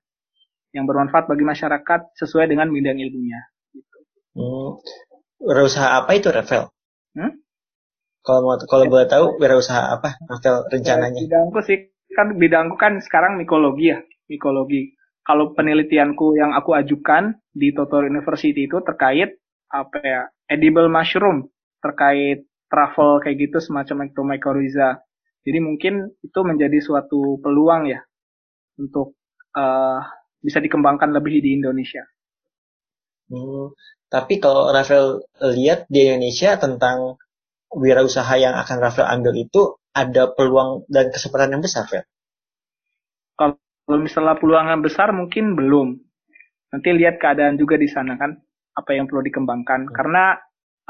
yang 0.76 0.86
bermanfaat 0.86 1.26
bagi 1.32 1.48
masyarakat 1.48 2.14
sesuai 2.20 2.52
dengan 2.52 2.70
bidang 2.70 3.00
ilmunya. 3.00 3.42
Gitu. 3.74 3.98
Hmm. 4.38 4.78
Wirausaha 5.42 6.04
apa 6.04 6.12
itu? 6.20 6.30
Hmm? 7.16 7.42
Kalau 8.28 8.44
mau 8.44 8.60
kalau 8.60 8.84
ya. 8.84 8.92
boleh 8.92 9.08
tahu 9.08 9.26
wirausaha 9.40 9.96
apa, 9.96 10.20
Rafael 10.28 10.68
rencananya? 10.68 11.24
Ya, 11.24 11.32
bidangku 11.32 11.60
sih 11.64 11.78
kan 12.12 12.36
bidangku 12.36 12.76
kan 12.76 13.00
sekarang 13.00 13.40
mikologi 13.40 13.96
ya, 13.96 14.04
mikologi. 14.28 15.00
Kalau 15.24 15.56
penelitianku 15.56 16.36
yang 16.36 16.52
aku 16.52 16.76
ajukan 16.76 17.40
di 17.56 17.72
Totor 17.72 18.12
University 18.12 18.68
itu 18.68 18.84
terkait 18.84 19.40
apa 19.72 19.98
ya, 20.04 20.22
edible 20.52 20.92
mushroom, 20.92 21.48
terkait 21.80 22.44
travel 22.68 23.24
kayak 23.24 23.48
gitu 23.48 23.64
semacam 23.64 24.12
ectomycorrhiza. 24.12 25.00
Jadi 25.48 25.60
mungkin 25.64 26.12
itu 26.20 26.40
menjadi 26.44 26.84
suatu 26.84 27.40
peluang 27.40 27.88
ya 27.88 28.04
untuk 28.76 29.16
uh, 29.56 30.04
bisa 30.44 30.60
dikembangkan 30.60 31.16
lebih 31.16 31.40
di 31.40 31.56
Indonesia. 31.56 32.04
Hmm, 33.32 33.72
tapi 34.12 34.40
kalau 34.44 34.72
Rafael 34.72 35.24
lihat 35.56 35.88
di 35.88 36.12
Indonesia 36.12 36.60
tentang 36.60 37.20
wirausaha 37.72 38.34
yang 38.40 38.56
akan 38.56 38.78
Rafael 38.80 39.12
ambil 39.12 39.34
itu 39.36 39.76
ada 39.92 40.32
peluang 40.32 40.86
dan 40.88 41.10
kesempatan 41.10 41.58
yang 41.58 41.64
besar, 41.64 41.90
Fel? 41.90 42.06
Kalau 43.38 43.58
misalnya 44.00 44.36
peluang 44.38 44.68
yang 44.68 44.84
besar 44.84 45.12
mungkin 45.16 45.56
belum. 45.56 45.98
Nanti 46.74 46.90
lihat 46.92 47.18
keadaan 47.24 47.56
juga 47.56 47.80
di 47.80 47.88
sana 47.88 48.20
kan, 48.20 48.36
apa 48.76 48.92
yang 48.94 49.08
perlu 49.08 49.24
dikembangkan. 49.24 49.88
Hmm. 49.88 49.94
Karena 49.96 50.36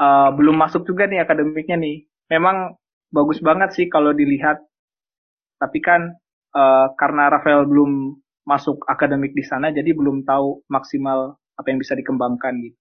uh, 0.02 0.30
belum 0.34 0.58
masuk 0.58 0.84
juga 0.84 1.06
nih 1.06 1.22
akademiknya 1.22 1.78
nih. 1.78 2.04
Memang 2.28 2.74
bagus 3.14 3.38
banget 3.40 3.72
sih 3.78 3.86
kalau 3.86 4.10
dilihat. 4.10 4.60
Tapi 5.58 5.78
kan 5.82 6.14
uh, 6.54 6.86
karena 6.98 7.30
Rafael 7.30 7.66
belum 7.66 8.18
masuk 8.48 8.88
akademik 8.88 9.36
di 9.36 9.44
sana 9.44 9.68
jadi 9.68 9.92
belum 9.92 10.24
tahu 10.24 10.64
maksimal 10.72 11.36
apa 11.58 11.66
yang 11.68 11.78
bisa 11.82 11.92
dikembangkan 11.92 12.54
gitu. 12.64 12.78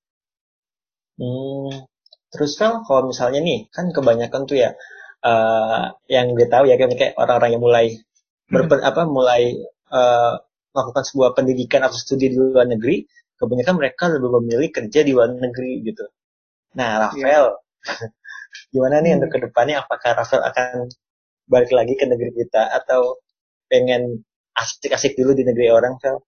Hmm. 1.18 1.97
Terus 2.34 2.60
kan 2.60 2.84
kalau 2.84 3.08
misalnya 3.08 3.40
nih 3.40 3.72
kan 3.72 3.92
kebanyakan 3.96 4.44
tuh 4.44 4.58
ya 4.60 4.76
uh, 5.24 5.96
yang 6.12 6.36
gue 6.36 6.48
tahu 6.48 6.68
ya 6.68 6.76
kayak 6.76 7.16
orang-orang 7.16 7.56
yang 7.56 7.64
mulai 7.64 7.86
berpen, 8.48 8.80
hmm. 8.84 8.90
apa 8.90 9.02
mulai 9.08 9.56
uh, 9.92 10.40
melakukan 10.72 11.04
sebuah 11.08 11.30
pendidikan 11.34 11.82
atau 11.84 11.98
studi 11.98 12.32
di 12.32 12.38
luar 12.38 12.68
negeri, 12.68 13.04
kebanyakan 13.40 13.76
mereka 13.76 14.04
lebih 14.12 14.30
memilih 14.40 14.70
kerja 14.72 15.00
di 15.04 15.12
luar 15.12 15.34
negeri 15.34 15.84
gitu. 15.84 16.06
Nah, 16.78 17.10
Rafael, 17.10 17.58
yeah. 17.58 18.10
gimana 18.74 19.02
nih 19.02 19.16
hmm. 19.16 19.18
untuk 19.24 19.30
ke 19.36 19.40
depannya? 19.50 19.84
Apakah 19.84 20.12
Rafael 20.20 20.44
akan 20.46 20.92
balik 21.48 21.72
lagi 21.72 21.96
ke 21.96 22.06
negeri 22.06 22.32
kita 22.36 22.70
atau 22.84 23.20
pengen 23.72 24.24
asik-asik 24.56 25.16
dulu 25.16 25.36
di 25.36 25.44
negeri 25.48 25.72
orang, 25.72 25.96
Fel? 26.00 26.24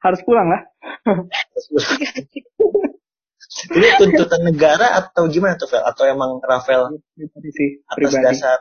Harus 0.00 0.20
pulang 0.24 0.48
lah. 0.48 0.62
Ini 3.68 3.88
tuntutan 4.00 4.42
negara 4.46 4.96
atau 4.96 5.28
gimana 5.28 5.58
tuh, 5.60 5.68
Vel? 5.68 5.84
Atau 5.84 6.08
emang 6.08 6.40
Rafael 6.40 6.88
pribadi 7.12 7.50
sih 7.52 7.70
atas 7.84 7.96
pribadi 7.96 8.24
dasar 8.24 8.58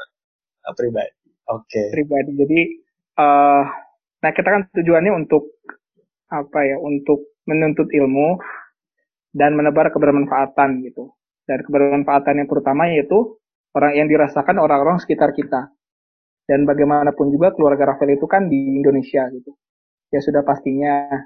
uh, 0.68 0.76
pribadi? 0.76 1.12
Oke. 1.50 1.90
pribadi 1.90 2.32
jadi 2.38 2.60
eh 3.20 3.64
nah 4.20 4.32
kita 4.36 4.50
kan 4.52 4.62
tujuannya 4.70 5.12
untuk 5.16 5.64
apa 6.30 6.60
ya 6.62 6.78
untuk 6.78 7.34
menuntut 7.50 7.90
ilmu 7.90 8.38
dan 9.34 9.58
menebar 9.58 9.90
kebermanfaatan 9.90 10.86
gitu 10.86 11.16
dan 11.50 11.66
kebermanfaatan 11.66 12.44
yang 12.44 12.48
terutama 12.52 12.92
yaitu 12.94 13.40
orang 13.74 13.94
yang 13.98 14.08
dirasakan 14.12 14.62
orang-orang 14.62 15.02
sekitar 15.02 15.34
kita 15.34 15.74
dan 16.46 16.70
bagaimanapun 16.70 17.34
juga 17.34 17.54
keluarga 17.56 17.96
Rafael 17.96 18.18
itu 18.20 18.28
kan 18.30 18.46
di 18.46 18.78
Indonesia 18.78 19.26
gitu 19.34 19.58
ya 20.14 20.22
sudah 20.22 20.46
pastinya 20.46 21.26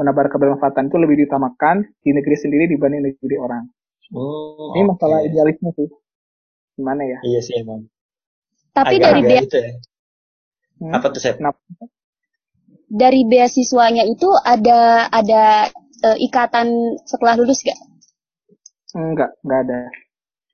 menebar 0.00 0.32
kebermanfaatan 0.32 0.88
itu 0.88 0.96
lebih 0.96 1.16
diutamakan 1.20 1.84
di 2.00 2.10
negeri 2.10 2.36
sendiri 2.40 2.64
dibanding 2.66 3.04
negeri 3.04 3.36
orang 3.36 3.64
Hmm, 4.08 4.74
ini 4.74 4.82
masalah 4.88 5.20
oke. 5.22 5.28
idealisme 5.28 5.70
sih 5.76 5.88
gimana 6.74 7.04
ya 7.04 7.18
Iya 7.22 7.40
sih 7.44 7.54
emang. 7.60 7.86
Tapi 8.72 8.96
Agak- 8.96 9.04
dari 9.04 9.20
agak 9.20 9.28
bea- 9.30 9.44
itu 9.44 9.56
ya. 9.60 9.72
Hmm? 10.80 10.92
Apa 10.96 11.06
tuh, 11.12 11.20
Sep? 11.20 11.36
Kenapa? 11.36 11.60
dari 12.90 13.22
beasiswanya 13.22 14.02
itu 14.02 14.26
ada 14.42 15.06
ada 15.10 15.70
eh, 16.00 16.18
ikatan 16.26 16.66
setelah 17.04 17.38
lulus 17.38 17.62
gak? 17.62 17.78
Enggak, 18.96 19.30
enggak 19.44 19.60
ada. 19.68 19.80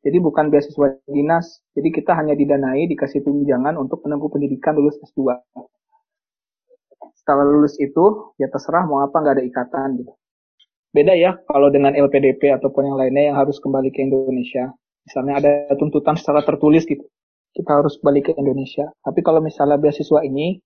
Jadi 0.05 0.19
bukan 0.21 0.53
beasiswa 0.53 0.87
dinas, 1.09 1.47
jadi 1.73 1.89
kita 1.91 2.13
hanya 2.13 2.37
didanai, 2.37 2.85
dikasih 2.87 3.25
tunjangan 3.25 3.75
untuk 3.75 4.05
menempuh 4.05 4.29
pendidikan 4.29 4.77
lulus 4.77 5.01
S2. 5.01 5.33
Setelah 7.27 7.43
lulus 7.43 7.75
itu, 7.83 8.31
ya 8.39 8.47
terserah 8.47 8.87
mau 8.87 9.03
apa, 9.03 9.19
nggak 9.19 9.35
ada 9.35 9.45
ikatan 9.51 9.99
gitu. 9.99 10.15
Beda 10.95 11.11
ya 11.19 11.35
kalau 11.43 11.75
dengan 11.75 11.91
LPDP 11.91 12.55
ataupun 12.55 12.87
yang 12.87 12.97
lainnya 12.97 13.35
yang 13.35 13.37
harus 13.43 13.59
kembali 13.59 13.91
ke 13.91 14.07
Indonesia. 14.07 14.71
Misalnya 15.03 15.35
ada 15.43 15.53
tuntutan 15.75 16.15
secara 16.15 16.47
tertulis 16.47 16.87
gitu. 16.87 17.03
Kita 17.51 17.83
harus 17.83 17.99
balik 17.99 18.31
ke 18.31 18.33
Indonesia. 18.39 18.95
Tapi 19.03 19.27
kalau 19.27 19.43
misalnya 19.43 19.75
beasiswa 19.75 20.23
ini, 20.23 20.63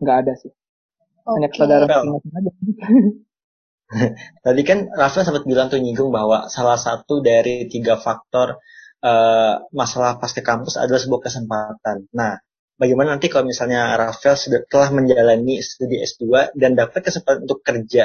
nggak 0.00 0.16
ada 0.24 0.32
sih. 0.32 0.48
Hanya 1.28 1.52
Oke. 1.52 1.60
kesadaran 1.60 1.86
Well. 1.86 2.00
masing-masing 2.00 2.32
aja. 2.40 2.50
Tadi 4.48 4.62
kan 4.64 4.88
Rafael 4.96 5.28
sempat 5.28 5.44
bilang 5.44 5.68
tuh 5.68 5.76
nyinggung 5.76 6.08
bahwa 6.08 6.48
salah 6.48 6.80
satu 6.80 7.20
dari 7.20 7.68
tiga 7.68 8.00
faktor 8.00 8.56
eh, 9.04 9.54
masalah 9.76 10.16
pas 10.16 10.32
ke 10.32 10.40
kampus 10.40 10.80
adalah 10.80 10.96
sebuah 10.96 11.20
kesempatan. 11.28 12.08
Nah, 12.16 12.40
bagaimana 12.80 13.08
nanti 13.16 13.26
kalau 13.32 13.46
misalnya 13.52 13.82
Rafael 14.02 14.36
sudah 14.44 14.60
telah 14.72 14.90
menjalani 14.98 15.54
studi 15.68 15.96
S2 16.04 16.50
dan 16.60 16.72
dapat 16.80 17.00
kesempatan 17.06 17.40
untuk 17.48 17.60
kerja 17.68 18.04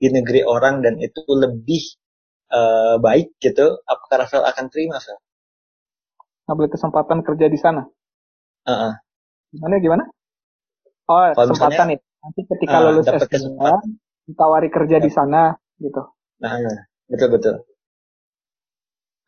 di 0.00 0.08
negeri 0.16 0.40
orang 0.54 0.74
dan 0.84 0.94
itu 1.06 1.22
lebih 1.44 1.82
eh, 2.58 2.96
baik 3.06 3.28
gitu, 3.44 3.66
apakah 3.92 4.16
Rafael 4.26 4.44
akan 4.50 4.66
terima, 4.72 4.98
Rafael? 5.00 5.20
Ngambil 6.46 6.66
kesempatan 6.74 7.18
kerja 7.26 7.46
di 7.50 7.58
sana. 7.64 7.82
Heeh. 8.66 8.94
Gimana 9.52 9.76
gimana? 9.84 10.04
Oh, 11.10 11.26
Kalau 11.34 11.48
kesempatan 11.50 11.86
nih. 11.94 11.98
Nanti 12.22 12.40
ketika 12.50 12.76
Ah, 12.76 12.82
lulus 12.84 13.06
dapat 13.06 13.26
S2, 13.34 13.34
kesempatan. 13.34 13.98
ditawari 14.30 14.68
kerja 14.70 14.96
di 15.02 15.10
sana 15.10 15.42
gitu. 15.82 16.02
Nah, 16.42 16.52
betul 17.10 17.28
betul. 17.34 17.54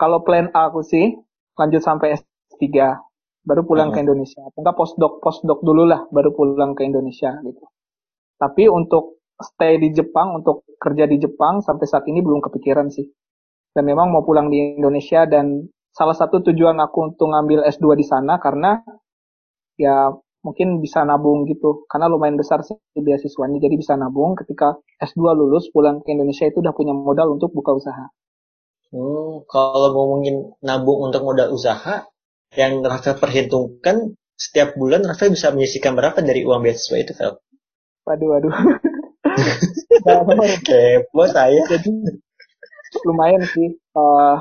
Kalau 0.01 0.19
plan 0.27 0.47
A 0.55 0.71
aku 0.71 0.81
sih 0.93 1.07
lanjut 1.59 1.83
sampai 1.83 2.09
S3, 2.19 2.95
baru 3.49 3.63
pulang 3.69 3.91
Hmm. 3.91 3.95
ke 3.95 4.01
Indonesia. 4.05 4.43
Enggak 4.59 4.77
postdoc, 4.81 5.21
postdoc 5.25 5.61
dulu 5.65 5.85
lah, 5.89 6.05
baru 6.13 6.33
pulang 6.37 6.73
ke 6.77 6.83
Indonesia 6.89 7.37
gitu. 7.45 7.65
Tapi 8.39 8.65
untuk 8.71 9.23
stay 9.41 9.79
di 9.83 9.91
Jepang, 9.95 10.39
untuk 10.43 10.65
kerja 10.79 11.05
di 11.09 11.17
Jepang 11.21 11.61
sampai 11.65 11.87
saat 11.89 12.05
ini 12.11 12.21
belum 12.25 12.41
kepikiran 12.45 12.89
sih. 12.93 13.07
Dan 13.75 13.85
memang 13.91 14.11
mau 14.13 14.23
pulang 14.27 14.49
di 14.53 14.79
Indonesia 14.79 15.27
dan 15.29 15.67
salah 15.95 16.17
satu 16.17 16.43
tujuan 16.51 16.79
aku 16.83 17.15
untuk 17.15 17.31
ngambil 17.33 17.67
S2 17.67 17.95
di 17.99 18.07
sana 18.07 18.39
karena 18.43 18.79
ya 19.79 20.11
mungkin 20.45 20.69
bisa 20.85 21.01
nabung 21.09 21.39
gitu 21.51 21.71
karena 21.91 22.07
lumayan 22.13 22.37
besar 22.43 22.59
sih 22.69 22.77
beasiswanya 23.07 23.59
jadi 23.65 23.77
bisa 23.83 23.95
nabung 24.03 24.31
ketika 24.41 24.69
S2 25.01 25.33
lulus 25.41 25.65
pulang 25.75 25.97
ke 26.05 26.09
Indonesia 26.15 26.45
itu 26.51 26.59
udah 26.63 26.75
punya 26.79 26.93
modal 26.93 27.29
untuk 27.39 27.51
buka 27.57 27.73
usaha 27.81 28.05
Hmm, 28.95 29.33
kalau 29.53 29.89
ngomongin 29.95 30.37
nabung 30.69 30.99
untuk 31.07 31.23
modal 31.29 31.49
usaha, 31.57 31.95
yang 32.55 32.83
Rafael 32.83 33.19
perhitungkan 33.19 34.15
setiap 34.35 34.75
bulan 34.79 35.07
Rafael 35.07 35.31
bisa 35.35 35.55
menyisihkan 35.55 35.95
berapa 35.95 36.19
dari 36.23 36.43
uang 36.43 36.67
beasiswa 36.67 36.97
itu, 36.99 37.13
Fel? 37.15 37.39
waduh 38.05 38.29
waduh 38.37 38.53
Kepo 40.69 41.23
saya. 41.27 41.65
jadi 41.67 41.91
lumayan 43.03 43.43
sih 43.43 43.75
eh, 43.75 44.39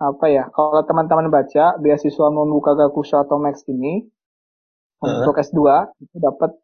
apa 0.00 0.26
ya 0.26 0.48
kalau 0.50 0.82
teman-teman 0.82 1.30
baca 1.30 1.78
beasiswa 1.78 2.26
Momuka 2.32 2.74
Gakusha 2.74 3.22
atau 3.22 3.38
Max 3.38 3.62
ini 3.70 4.02
untuk 5.04 5.36
S2 5.36 5.60
itu 6.00 6.16
dapat 6.18 6.56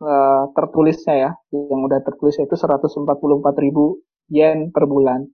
eh, 0.00 0.42
tertulisnya 0.54 1.14
ya 1.18 1.30
yang 1.52 1.80
udah 1.84 2.00
tertulis 2.00 2.38
itu 2.38 2.54
144.000 2.54 3.02
yen 4.32 4.70
per 4.70 4.86
bulan 4.86 5.26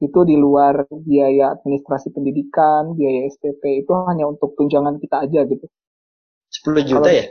itu 0.00 0.20
di 0.24 0.32
luar 0.34 0.88
biaya 0.90 1.52
administrasi 1.54 2.10
pendidikan 2.10 2.96
biaya 2.96 3.28
SPP 3.28 3.84
itu 3.84 3.92
hanya 4.08 4.24
untuk 4.24 4.56
tunjangan 4.56 4.96
kita 4.96 5.28
aja 5.28 5.44
gitu 5.44 5.68
10 6.50 6.82
juta 6.88 7.04
Kalau- 7.04 7.18
ya? 7.20 7.26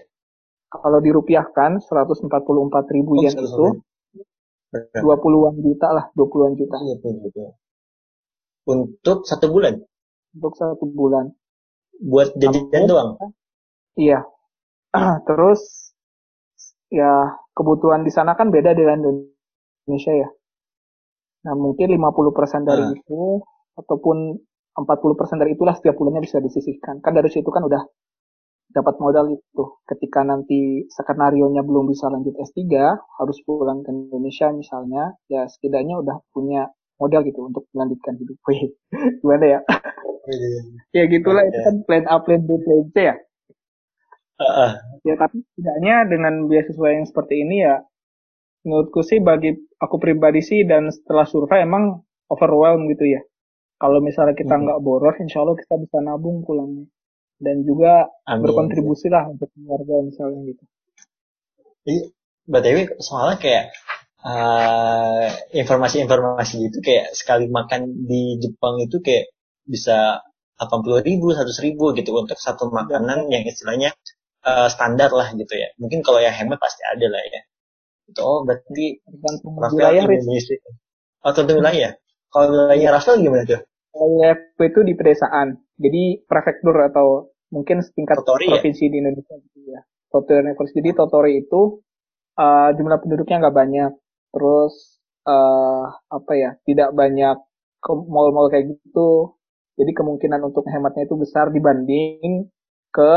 kalau 0.70 1.00
dirupiahkan 1.02 1.82
144.000 1.82 3.10
Oh, 3.10 3.18
yen 3.26 3.34
itu 3.34 3.66
Berapa? 4.70 5.02
20-an 5.02 5.56
juta 5.66 5.88
lah 5.90 6.06
20-an 6.14 6.54
juta 6.54 6.78
juta. 6.78 7.46
Untuk 8.70 9.26
satu 9.26 9.50
bulan? 9.50 9.82
untuk 10.30 10.54
satu 10.54 10.86
bulan 10.86 11.34
Buat 12.00 12.38
jajan 12.38 12.86
doang? 12.86 13.18
Iya. 13.98 14.24
Terus 15.28 15.90
ya 16.88 17.34
kebutuhan 17.58 18.06
di 18.06 18.14
sana 18.14 18.38
kan 18.38 18.54
beda 18.54 18.72
dengan 18.72 19.04
Indonesia 19.04 20.14
ya. 20.16 20.30
Nah 21.46 21.54
mungkin 21.56 21.88
50% 21.92 22.68
dari 22.68 22.84
Ah. 22.84 22.92
itu 22.96 23.44
ataupun 23.80 24.36
40% 24.76 25.40
dari 25.40 25.56
itulah 25.56 25.76
setiap 25.76 25.96
bulannya 26.00 26.24
bisa 26.24 26.40
disisihkan. 26.44 27.00
Kan 27.04 27.12
dari 27.16 27.28
situ 27.32 27.48
kan 27.52 27.64
udah 27.68 27.84
dapat 28.70 28.96
modal 29.02 29.34
itu. 29.34 29.64
Ketika 29.88 30.22
nanti 30.22 30.86
skenario-nya 30.94 31.66
belum 31.66 31.90
bisa 31.90 32.08
lanjut 32.12 32.38
S3, 32.38 32.96
harus 33.18 33.38
pulang 33.44 33.82
ke 33.82 33.90
Indonesia 33.90 34.54
misalnya, 34.54 35.18
ya 35.28 35.48
setidaknya 35.50 36.00
udah 36.00 36.22
punya 36.32 36.70
modal 37.02 37.24
gitu 37.26 37.50
untuk 37.50 37.66
melanjutkan 37.74 38.20
hidup. 38.20 38.38
Wih, 38.48 38.76
gimana 39.24 39.46
ya? 39.58 39.60
ya 40.94 41.04
gitulah 41.10 41.44
itu 41.48 41.60
kan 41.66 41.76
plan 41.88 42.06
A, 42.06 42.22
plan 42.22 42.42
B, 42.46 42.50
plan 42.62 42.86
C 42.94 42.96
ya. 43.10 43.16
Heeh. 44.40 44.72
Ya 45.04 45.14
tapi 45.20 45.44
setidaknya 45.52 45.96
dengan 46.08 46.34
beasiswa 46.48 46.88
yang 46.94 47.04
seperti 47.10 47.44
ini 47.44 47.66
ya 47.66 47.84
menurutku 48.66 49.02
sih 49.06 49.20
bagi 49.24 49.56
aku 49.80 49.96
pribadi 50.04 50.42
sih 50.44 50.64
dan 50.68 50.92
setelah 50.92 51.26
survei 51.28 51.64
emang 51.64 52.04
overwhelm 52.34 52.88
gitu 52.92 53.06
ya. 53.16 53.22
Kalau 53.80 54.00
misalnya 54.04 54.36
kita 54.36 54.56
Hmm. 54.60 54.64
nggak 54.68 54.80
boros, 54.84 55.16
insya 55.24 55.40
Allah 55.44 55.56
kita 55.56 55.76
bisa 55.80 55.98
nabung 56.04 56.44
pulangnya. 56.44 56.86
Dan 57.40 57.64
juga 57.64 58.12
Amin. 58.28 58.44
berkontribusi 58.44 59.08
lah 59.08 59.24
untuk 59.32 59.48
keluarga 59.56 60.04
misalnya 60.04 60.40
gitu. 60.52 60.64
Iya, 61.88 62.04
BTW 62.52 62.78
soalnya 63.00 63.38
kayak 63.40 63.66
eh, 64.20 65.28
informasi-informasi 65.64 66.54
gitu 66.68 66.78
kayak 66.84 67.16
sekali 67.16 67.48
makan 67.48 67.82
di 68.10 68.36
Jepang 68.44 68.76
itu 68.84 69.00
kayak 69.00 69.32
bisa 69.64 70.20
80 70.60 71.00
ribu, 71.08 71.32
100 71.32 71.56
ribu 71.64 71.96
gitu 71.96 72.12
untuk 72.20 72.36
satu 72.36 72.68
makanan 72.68 73.32
yang 73.32 73.44
istilahnya 73.48 73.96
eh, 74.44 74.68
standar 74.68 75.10
lah 75.16 75.32
gitu 75.40 75.54
ya. 75.56 75.72
Mungkin 75.80 76.04
kalau 76.04 76.20
yang 76.20 76.36
hemat 76.36 76.60
pasti 76.60 76.84
ada 76.84 77.08
lah 77.08 77.24
ya. 77.24 77.42
Itu 78.10 78.22
oh 78.26 78.42
berarti 78.42 78.86
Tergantung 79.06 79.54
wilayah. 79.58 80.04
Indonesia. 80.10 80.56
Oh 81.22 81.32
wilayah. 81.34 81.92
Kalau 82.30 82.46
wilayahnya 82.54 82.90
Rafael 82.94 83.22
gimana 83.22 83.44
tuh? 83.46 83.62
Wilayahku 83.94 84.62
itu 84.66 84.80
di 84.86 84.94
pedesaan. 84.94 85.58
Jadi 85.78 86.04
prefektur 86.26 86.76
atau 86.78 87.34
mungkin 87.50 87.82
setingkat 87.82 88.22
Totori 88.22 88.46
ya? 88.50 88.58
provinsi 88.58 88.84
di 88.90 88.98
Indonesia 89.02 89.36
gitu 89.38 89.60
ya. 89.70 89.82
Totori 90.10 90.46
University. 90.46 90.78
Jadi 90.82 90.92
Totori 90.94 91.32
itu 91.42 91.62
eh, 92.38 92.70
jumlah 92.78 92.98
penduduknya 93.02 93.38
nggak 93.46 93.58
banyak. 93.58 93.92
Terus 94.34 94.74
eh 95.26 95.86
apa 95.90 96.32
ya? 96.38 96.52
Tidak 96.66 96.90
banyak 96.94 97.38
ke 97.82 97.92
mall-mall 97.94 98.50
kayak 98.54 98.78
gitu. 98.78 99.38
Jadi 99.80 99.92
kemungkinan 99.96 100.44
untuk 100.44 100.68
hematnya 100.68 101.08
itu 101.08 101.16
besar 101.16 101.50
dibanding 101.50 102.46
ke 102.94 103.14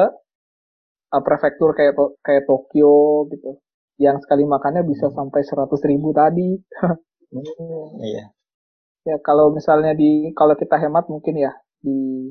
eh, 1.12 1.22
prefektur 1.22 1.76
kayak 1.76 1.92
kayak 2.24 2.48
Tokyo 2.48 3.28
gitu. 3.28 3.60
Yang 4.00 4.24
sekali 4.24 4.44
makannya 4.48 4.82
bisa 4.86 5.12
sampai 5.12 5.44
100 5.44 5.68
ribu 5.88 6.12
tadi. 6.16 6.56
Hmm, 7.32 7.96
iya. 8.04 8.28
ya 9.08 9.16
kalau 9.24 9.56
misalnya 9.56 9.96
di 9.96 10.36
kalau 10.36 10.52
kita 10.52 10.76
hemat 10.76 11.08
mungkin 11.08 11.40
ya 11.40 11.56
di 11.80 12.28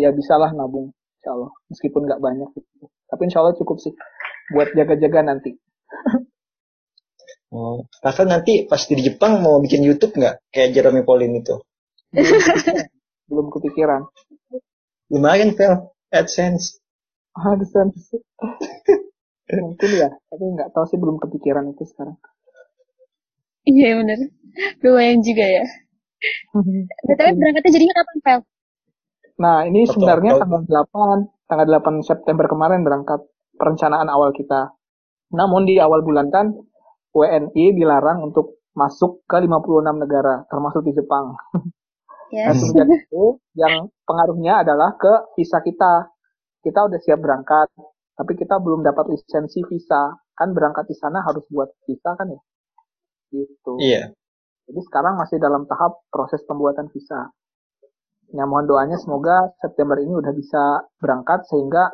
ya 0.00 0.16
bisalah 0.16 0.56
nabung 0.56 0.96
insya 1.20 1.36
Allah 1.36 1.52
meskipun 1.68 2.08
nggak 2.08 2.24
banyak 2.24 2.48
gitu. 2.56 2.88
tapi 3.04 3.22
insya 3.28 3.44
Allah 3.44 3.52
cukup 3.52 3.76
sih 3.84 3.92
buat 4.56 4.72
jaga-jaga 4.72 5.28
nanti 5.28 5.60
Oh, 7.54 7.86
Rafael 8.02 8.26
nanti 8.26 8.66
pas 8.66 8.82
di 8.82 8.98
Jepang 8.98 9.38
mau 9.38 9.62
bikin 9.62 9.86
YouTube 9.86 10.18
nggak 10.18 10.42
kayak 10.50 10.74
Jeremy 10.74 11.06
Pauline 11.06 11.38
itu? 11.38 11.62
Belum 13.30 13.46
kepikiran. 13.46 14.10
Lumayan, 15.14 15.54
Fel. 15.54 15.94
AdSense. 16.10 16.82
AdSense. 17.38 18.18
Mungkin 19.44 19.90
ya, 20.00 20.08
tapi 20.32 20.44
nggak 20.56 20.72
tahu 20.72 20.84
sih 20.88 20.96
belum 20.96 21.20
kepikiran 21.20 21.68
itu 21.68 21.84
sekarang. 21.84 22.16
Iya 23.68 24.00
bener. 24.00 24.18
Lumayan 24.80 25.20
juga 25.20 25.44
ya. 25.44 25.64
Tapi 27.04 27.30
berangkatnya 27.36 27.70
jadinya 27.72 27.94
kapan, 28.00 28.16
Fel? 28.24 28.40
Nah, 29.34 29.56
ini 29.66 29.84
Betul, 29.84 29.92
sebenarnya 29.98 30.32
tanggal 30.40 30.62
8, 30.64 31.50
tanggal 31.50 31.66
8 31.82 32.00
September 32.06 32.46
kemarin 32.48 32.80
berangkat 32.86 33.20
perencanaan 33.58 34.08
awal 34.08 34.30
kita. 34.32 34.72
Namun 35.34 35.66
di 35.68 35.76
awal 35.82 36.00
bulan 36.06 36.30
kan 36.30 36.54
WNI 37.12 37.74
dilarang 37.74 38.24
untuk 38.24 38.62
masuk 38.72 39.26
ke 39.26 39.42
56 39.42 40.02
negara, 40.02 40.46
termasuk 40.48 40.86
di 40.86 40.92
Jepang. 40.96 41.34
Ya. 42.32 42.50
Nah, 42.50 42.88
itu 42.88 43.38
yang 43.54 43.92
pengaruhnya 44.08 44.64
adalah 44.64 44.96
ke 44.96 45.36
visa 45.38 45.60
kita. 45.60 46.10
Kita 46.64 46.88
udah 46.88 46.98
siap 46.98 47.20
berangkat, 47.20 47.68
tapi 48.14 48.32
kita 48.38 48.58
belum 48.62 48.82
dapat 48.82 49.10
lisensi 49.10 49.60
visa. 49.66 50.14
Kan 50.34 50.50
berangkat 50.50 50.90
di 50.90 50.96
sana 50.98 51.22
harus 51.22 51.46
buat 51.46 51.70
visa 51.86 52.10
kan 52.18 52.26
ya? 52.26 52.40
Gitu. 53.30 53.72
Iya. 53.78 54.02
Jadi 54.64 54.80
sekarang 54.90 55.14
masih 55.20 55.38
dalam 55.38 55.68
tahap 55.68 56.02
proses 56.10 56.42
pembuatan 56.48 56.90
visa. 56.90 57.30
Ya 58.34 58.48
mohon 58.48 58.66
doanya 58.66 58.98
semoga 58.98 59.52
September 59.62 59.94
ini 60.00 60.10
udah 60.10 60.32
bisa 60.34 60.88
berangkat 60.98 61.46
sehingga 61.46 61.92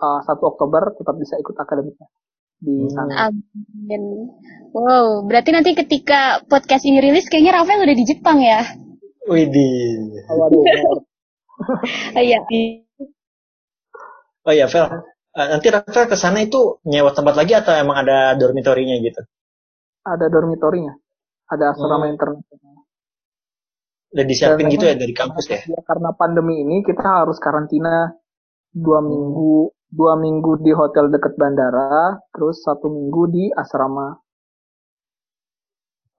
uh, 0.00 0.20
1 0.24 0.40
Oktober 0.40 0.94
tetap 0.96 1.16
bisa 1.20 1.36
ikut 1.36 1.56
akademiknya 1.58 2.08
di 2.56 2.88
Hmm. 2.88 2.92
sana. 2.92 3.14
Amin. 3.28 4.32
Wow, 4.72 5.28
berarti 5.28 5.52
nanti 5.52 5.76
ketika 5.76 6.40
podcast 6.48 6.88
ini 6.88 7.00
rilis 7.04 7.28
kayaknya 7.28 7.60
Rafael 7.60 7.84
udah 7.84 7.96
di 7.96 8.04
Jepang 8.08 8.40
ya? 8.40 8.64
Widih. 9.28 10.24
Oh, 11.56 12.20
iya. 12.20 12.36
Oh 14.44 14.52
iya, 14.52 14.68
Fel. 14.68 15.15
Eh, 15.36 15.46
nanti 15.52 15.66
Rafael 15.68 16.08
ke 16.08 16.16
sana 16.16 16.40
itu 16.40 16.80
nyewa 16.88 17.12
tempat 17.12 17.34
lagi 17.36 17.52
atau 17.52 17.72
emang 17.76 17.96
ada 18.04 18.32
dormitorinya 18.40 18.96
gitu? 19.04 19.20
ada 20.06 20.30
dormitorinya, 20.30 20.94
ada 21.50 21.74
asrama 21.74 22.06
Hmm. 22.06 22.14
internasional. 22.14 22.86
Udah 24.14 24.22
disiapin 24.24 24.70
Dan 24.70 24.74
gitu 24.78 24.84
ya 24.86 24.94
dari 24.94 25.10
kampus 25.10 25.44
ya? 25.50 25.58
Ya, 25.66 25.82
karena 25.82 26.14
pandemi 26.14 26.62
ini 26.62 26.86
kita 26.86 27.02
harus 27.26 27.42
karantina 27.42 28.14
dua 28.70 29.02
Hmm. 29.02 29.10
minggu, 29.10 29.74
dua 29.90 30.14
minggu 30.14 30.62
di 30.62 30.70
hotel 30.70 31.10
dekat 31.10 31.34
bandara, 31.34 32.22
terus 32.30 32.62
satu 32.62 32.86
minggu 32.86 33.22
di 33.34 33.44
asrama. 33.50 34.14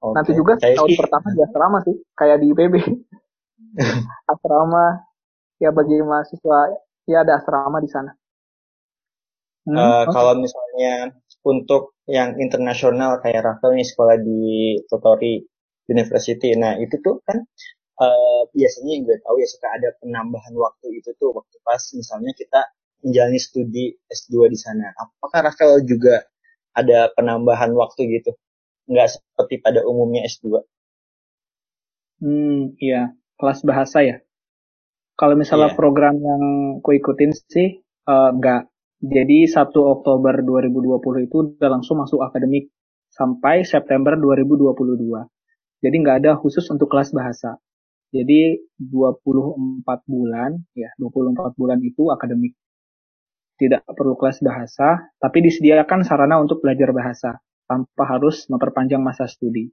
Oke. 0.03 0.13
Nanti 0.19 0.31
juga 0.35 0.59
Saya 0.59 0.75
tahun 0.77 0.89
sih- 0.91 0.99
pertama 0.99 1.27
di 1.31 1.41
asrama 1.47 1.77
sih, 1.87 1.95
kayak 2.13 2.37
di 2.43 2.45
IPB. 2.51 2.75
asrama 4.35 4.85
ya 5.63 5.71
bagi 5.71 5.95
mahasiswa 6.03 6.59
ya 7.07 7.23
ada 7.23 7.39
asrama 7.39 7.79
di 7.79 7.87
sana. 7.89 8.11
Hmm, 9.67 9.77
Eh, 9.83 10.03
oke. 10.07 10.11
Kalau 10.15 10.33
misalnya 10.45 10.93
untuk 11.51 11.83
yang 12.17 12.29
internasional 12.45 13.11
kayak 13.23 13.41
Rafael 13.47 13.73
nih 13.79 13.87
sekolah 13.91 14.17
di 14.27 14.39
Totori 14.89 15.33
University, 15.93 16.49
nah 16.63 16.73
itu 16.83 16.95
tuh 17.05 17.15
kan 17.27 17.37
eh, 18.05 18.41
biasanya 18.57 18.91
yang 18.95 19.03
gue 19.09 19.17
tahu 19.25 19.35
ya 19.43 19.47
suka 19.53 19.67
ada 19.77 19.89
penambahan 20.01 20.53
waktu 20.65 20.87
itu 20.99 21.09
tuh 21.21 21.29
waktu 21.37 21.57
pas 21.67 21.83
misalnya 21.99 22.31
kita 22.41 22.61
menjalani 23.05 23.39
studi 23.47 23.85
S2 24.17 24.45
di 24.53 24.59
sana. 24.65 24.87
Apakah 25.03 25.39
Rafael 25.51 25.79
juga 25.91 26.15
ada 26.81 26.99
penambahan 27.17 27.71
waktu 27.81 28.01
gitu? 28.21 28.31
Nggak 28.91 29.09
seperti 29.19 29.55
pada 29.65 29.81
umumnya 29.91 30.21
S2. 30.27 30.61
Hmm, 32.21 32.77
iya, 32.85 33.01
kelas 33.39 33.59
bahasa 33.69 33.97
ya. 34.09 34.15
Kalau 35.19 35.35
misalnya 35.41 35.69
Iya. 35.73 35.77
program 35.79 36.15
yang 36.29 36.43
ku 36.83 36.89
ikutin 36.99 37.31
sih 37.53 37.67
eh, 38.11 38.29
enggak. 38.35 38.61
Jadi 38.97 39.45
1 39.45 39.69
Oktober 39.77 40.41
2020 40.41 41.29
itu 41.29 41.35
udah 41.53 41.69
langsung 41.69 42.01
masuk 42.01 42.17
akademik 42.25 42.73
sampai 43.13 43.61
September 43.61 44.17
2022. 44.17 45.21
Jadi 45.85 45.95
nggak 46.01 46.17
ada 46.25 46.31
khusus 46.41 46.65
untuk 46.73 46.89
kelas 46.89 47.13
bahasa. 47.13 47.61
Jadi 48.09 48.57
24 48.81 50.01
bulan, 50.09 50.57
ya 50.73 50.89
24 50.97 51.53
bulan 51.53 51.77
itu 51.85 52.09
akademik. 52.09 52.57
Tidak 53.57 53.85
perlu 53.85 54.17
kelas 54.17 54.41
bahasa, 54.41 55.13
tapi 55.21 55.45
disediakan 55.45 56.01
sarana 56.01 56.41
untuk 56.41 56.61
belajar 56.65 56.89
bahasa 56.93 57.37
tanpa 57.69 58.05
harus 58.09 58.49
memperpanjang 58.49 59.01
masa 59.01 59.29
studi. 59.29 59.69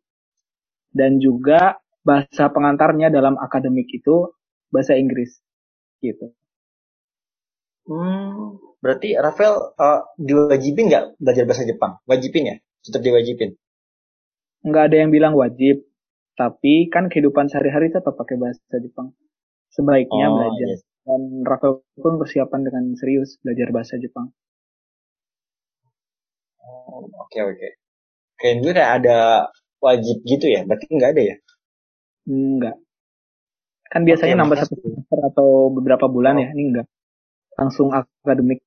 Dan 0.92 1.16
juga 1.16 1.80
bahasa 2.04 2.52
pengantarnya 2.52 3.08
dalam 3.08 3.40
akademik 3.40 3.88
itu 3.88 4.37
bahasa 4.68 4.98
Inggris. 5.00 5.40
Gitu. 6.04 6.32
Hmm, 7.84 8.56
berarti 8.85 9.09
Rafael 9.27 9.55
eh, 9.87 10.01
diwajibin 10.29 10.87
nggak 10.90 11.05
belajar 11.23 11.44
bahasa 11.49 11.64
Jepang? 11.70 11.92
Wajibin 12.11 12.44
ya? 12.51 12.57
Tetap 12.85 13.01
diwajibin. 13.07 13.51
Nggak 14.68 14.85
ada 14.90 14.97
yang 15.03 15.11
bilang 15.16 15.35
wajib, 15.42 15.77
tapi 16.40 16.75
kan 16.94 17.05
kehidupan 17.12 17.47
sehari-hari 17.53 17.88
tetap 17.97 18.14
pakai 18.20 18.37
bahasa 18.42 18.77
Jepang. 18.85 19.09
Sebaiknya 19.77 20.27
Oh, 20.27 20.37
belajar. 20.37 20.68
iya. 20.68 20.77
Dan 21.09 21.23
Rafael 21.51 21.75
pun 22.05 22.14
persiapan 22.23 22.61
dengan 22.66 22.85
serius 23.01 23.31
belajar 23.44 23.68
bahasa 23.77 23.94
Jepang. 24.05 24.27
Oh, 26.68 27.07
Oke 27.23 27.38
oke. 27.51 27.68
Kayak 28.40 28.57
dulu 28.61 28.70
kayak 28.79 28.92
ada 29.01 29.18
wajib 29.87 30.16
gitu 30.31 30.47
ya? 30.55 30.61
Berarti 30.68 30.87
nggak 30.97 31.11
ada 31.14 31.23
ya? 31.31 31.37
Enggak. 32.29 32.77
Kan 33.92 34.03
biasanya 34.09 34.35
Oke, 34.35 34.40
nambah 34.40 34.59
satu 34.61 34.75
semester 34.83 35.18
atau 35.31 35.49
beberapa 35.77 36.07
bulan 36.11 36.35
ya, 36.42 36.49
ini 36.57 36.62
enggak. 36.73 36.87
Langsung 37.61 37.88
akademik. 37.94 38.61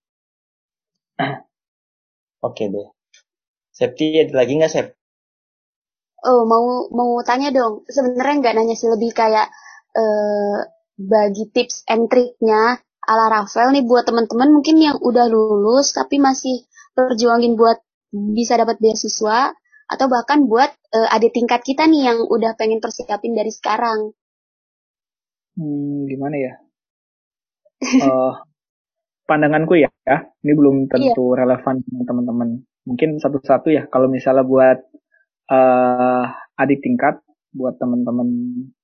Oke 2.47 2.69
deh. 2.69 2.88
Septi 3.73 4.17
ada 4.21 4.34
lagi 4.34 4.58
nggak 4.58 4.71
Sep? 4.71 4.88
Oh, 6.25 6.49
mau 6.49 6.89
mau 6.89 7.21
tanya 7.21 7.53
dong. 7.53 7.86
Sebenarnya 7.86 8.36
nggak 8.41 8.56
nanya 8.58 8.75
sih 8.77 8.89
lebih 8.89 9.13
kayak 9.13 9.53
eh 9.97 10.58
bagi 10.97 11.45
tips 11.53 11.86
and 11.86 12.10
triknya 12.10 12.82
ala 13.06 13.25
Rafael 13.30 13.69
nih 13.71 13.86
buat 13.86 14.10
teman-teman 14.10 14.49
mungkin 14.49 14.82
yang 14.82 14.97
udah 14.97 15.30
lulus 15.30 15.93
tapi 15.93 16.17
masih 16.17 16.65
perjuangin 16.97 17.53
buat 17.53 17.80
bisa 18.12 18.58
dapat 18.58 18.82
beasiswa 18.82 19.53
atau 19.88 20.06
bahkan 20.12 20.49
buat 20.49 20.67
eh, 20.91 21.15
adik 21.15 21.32
tingkat 21.38 21.63
kita 21.63 21.88
nih 21.88 22.12
yang 22.12 22.19
udah 22.27 22.58
pengen 22.60 22.84
persiapin 22.84 23.38
dari 23.38 23.53
sekarang. 23.53 24.12
Hmm, 25.56 26.06
gimana 26.10 26.36
ya? 26.38 26.53
Eh, 28.10 28.34
pandanganku 29.30 29.77
ya, 29.77 29.93
ya, 30.07 30.17
ini 30.43 30.53
belum 30.55 30.75
tentu 30.87 31.35
relevan 31.35 31.83
dengan 31.83 32.03
teman-teman. 32.07 32.49
Mungkin 32.87 33.09
satu-satu 33.19 33.67
ya, 33.75 33.83
kalau 33.91 34.07
misalnya 34.07 34.47
buat 34.47 34.79
eh 35.51 36.25
adik 36.61 36.79
tingkat, 36.83 37.19
buat 37.51 37.75
teman-teman 37.81 38.27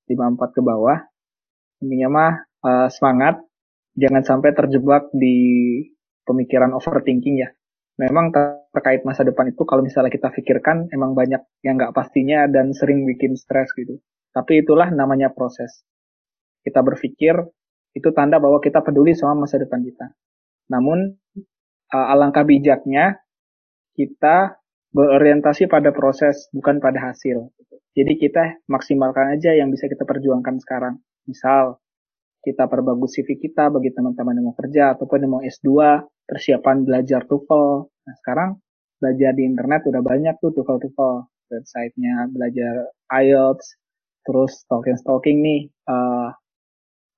54 0.08 0.56
ke 0.56 0.62
bawah, 0.64 1.00
intinya 1.84 2.10
mah 2.12 2.34
eh, 2.68 2.88
semangat, 2.92 3.36
jangan 3.96 4.24
sampai 4.28 4.52
terjebak 4.56 5.08
di 5.16 5.36
pemikiran 6.28 6.72
overthinking 6.76 7.36
ya. 7.44 7.50
Memang 8.00 8.34
ter- 8.34 8.64
terkait 8.74 9.06
masa 9.06 9.22
depan 9.22 9.54
itu 9.54 9.62
kalau 9.70 9.86
misalnya 9.86 10.10
kita 10.10 10.34
pikirkan 10.34 10.90
emang 10.90 11.14
banyak 11.14 11.40
yang 11.62 11.78
nggak 11.78 11.94
pastinya 11.94 12.50
dan 12.50 12.74
sering 12.74 13.06
bikin 13.06 13.38
stres 13.38 13.70
gitu. 13.78 14.02
Tapi 14.34 14.66
itulah 14.66 14.90
namanya 14.90 15.30
proses. 15.30 15.86
Kita 16.66 16.82
berpikir 16.82 17.38
itu 17.94 18.10
tanda 18.18 18.42
bahwa 18.42 18.58
kita 18.58 18.82
peduli 18.82 19.14
sama 19.14 19.46
masa 19.46 19.62
depan 19.62 19.86
kita. 19.86 20.10
Namun 20.74 21.14
uh, 21.94 22.08
alangkah 22.10 22.42
bijaknya 22.42 23.22
kita 23.94 24.58
berorientasi 24.94 25.70
pada 25.70 25.94
proses 25.94 26.50
bukan 26.50 26.82
pada 26.82 27.14
hasil. 27.14 27.54
Jadi 27.94 28.14
kita 28.18 28.66
maksimalkan 28.66 29.38
aja 29.38 29.54
yang 29.54 29.70
bisa 29.70 29.86
kita 29.86 30.02
perjuangkan 30.02 30.58
sekarang. 30.58 30.98
Misal 31.30 31.78
kita 32.42 32.66
perbagus 32.66 33.16
CV 33.16 33.38
kita 33.38 33.70
bagi 33.70 33.94
teman-teman 33.94 34.36
yang 34.42 34.46
mau 34.50 34.58
kerja 34.58 34.98
ataupun 34.98 35.18
yang 35.24 35.32
mau 35.38 35.42
S2, 35.46 35.70
persiapan 36.26 36.84
belajar 36.84 37.24
TOEFL. 37.30 37.68
Nah, 37.88 38.16
sekarang 38.20 38.50
belajar 38.98 39.32
di 39.38 39.44
internet 39.46 39.82
udah 39.88 40.02
banyak 40.02 40.36
tuh 40.42 40.52
TOEFL-TOEFL. 40.58 41.16
Websitenya 41.54 42.34
belajar 42.34 42.74
IELTS, 43.14 43.78
terus 44.26 44.66
stalking-stalking 44.66 45.38
nih, 45.38 45.62
uh, 45.86 46.34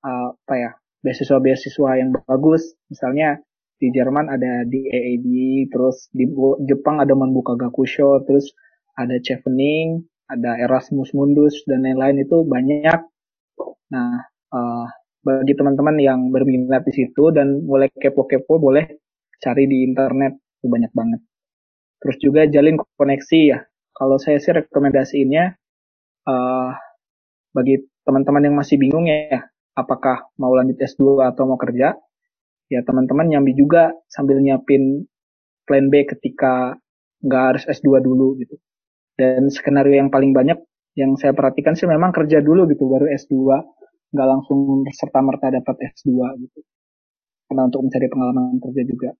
uh, 0.04 0.28
apa 0.36 0.54
ya, 0.60 0.70
beasiswa-beasiswa 1.00 1.90
yang 1.96 2.12
bagus. 2.12 2.76
Misalnya 2.92 3.40
di 3.76 3.92
Jerman 3.92 4.32
ada 4.32 4.64
di 4.64 4.88
EAD, 4.88 5.28
terus 5.68 6.08
di 6.12 6.24
Jepang 6.64 7.00
ada 7.04 7.12
Manbuka 7.12 7.54
Gakusho, 7.54 8.24
terus 8.24 8.52
ada 8.96 9.20
Chevening, 9.20 10.00
ada 10.32 10.56
Erasmus 10.56 11.12
Mundus, 11.12 11.60
dan 11.68 11.84
lain-lain 11.84 12.24
itu 12.24 12.42
banyak. 12.48 13.00
Nah, 13.92 14.12
uh, 14.52 14.86
bagi 15.20 15.52
teman-teman 15.58 15.96
yang 16.00 16.20
berminat 16.32 16.86
di 16.86 16.92
situ 16.94 17.34
dan 17.34 17.66
mulai 17.66 17.90
kepo-kepo 17.92 18.62
boleh 18.62 18.86
cari 19.42 19.68
di 19.68 19.84
internet 19.84 20.38
itu 20.38 20.66
banyak 20.70 20.92
banget. 20.96 21.20
Terus 22.00 22.16
juga 22.22 22.40
jalin 22.48 22.78
koneksi 22.78 23.40
ya. 23.44 23.58
Kalau 23.96 24.16
saya 24.20 24.38
sih 24.40 24.52
rekomendasinya 24.52 25.44
uh, 26.28 26.70
bagi 27.52 27.80
teman-teman 28.04 28.44
yang 28.44 28.56
masih 28.56 28.76
bingung 28.76 29.08
ya, 29.08 29.48
apakah 29.74 30.28
mau 30.40 30.52
lanjut 30.52 30.76
S2 30.78 31.24
atau 31.26 31.48
mau 31.48 31.58
kerja, 31.58 31.96
ya 32.72 32.80
teman-teman 32.82 33.26
nyambi 33.30 33.52
juga 33.54 33.94
sambil 34.10 34.38
nyiapin 34.42 35.06
plan 35.66 35.86
B 35.90 36.06
ketika 36.06 36.78
nggak 37.22 37.42
harus 37.54 37.62
S2 37.66 38.02
dulu 38.02 38.38
gitu. 38.42 38.56
Dan 39.16 39.48
skenario 39.48 39.96
yang 39.96 40.12
paling 40.12 40.36
banyak 40.36 40.60
yang 40.96 41.16
saya 41.16 41.32
perhatikan 41.32 41.76
sih 41.76 41.88
memang 41.88 42.12
kerja 42.12 42.40
dulu 42.44 42.68
gitu 42.68 42.88
baru 42.88 43.08
S2, 43.12 43.34
nggak 44.12 44.28
langsung 44.28 44.84
serta 44.92 45.20
merta 45.24 45.48
dapat 45.52 45.76
S2 45.96 46.10
gitu. 46.46 46.58
Karena 47.48 47.62
untuk 47.68 47.80
mencari 47.86 48.06
pengalaman 48.10 48.58
kerja 48.60 48.82
juga. 48.84 49.10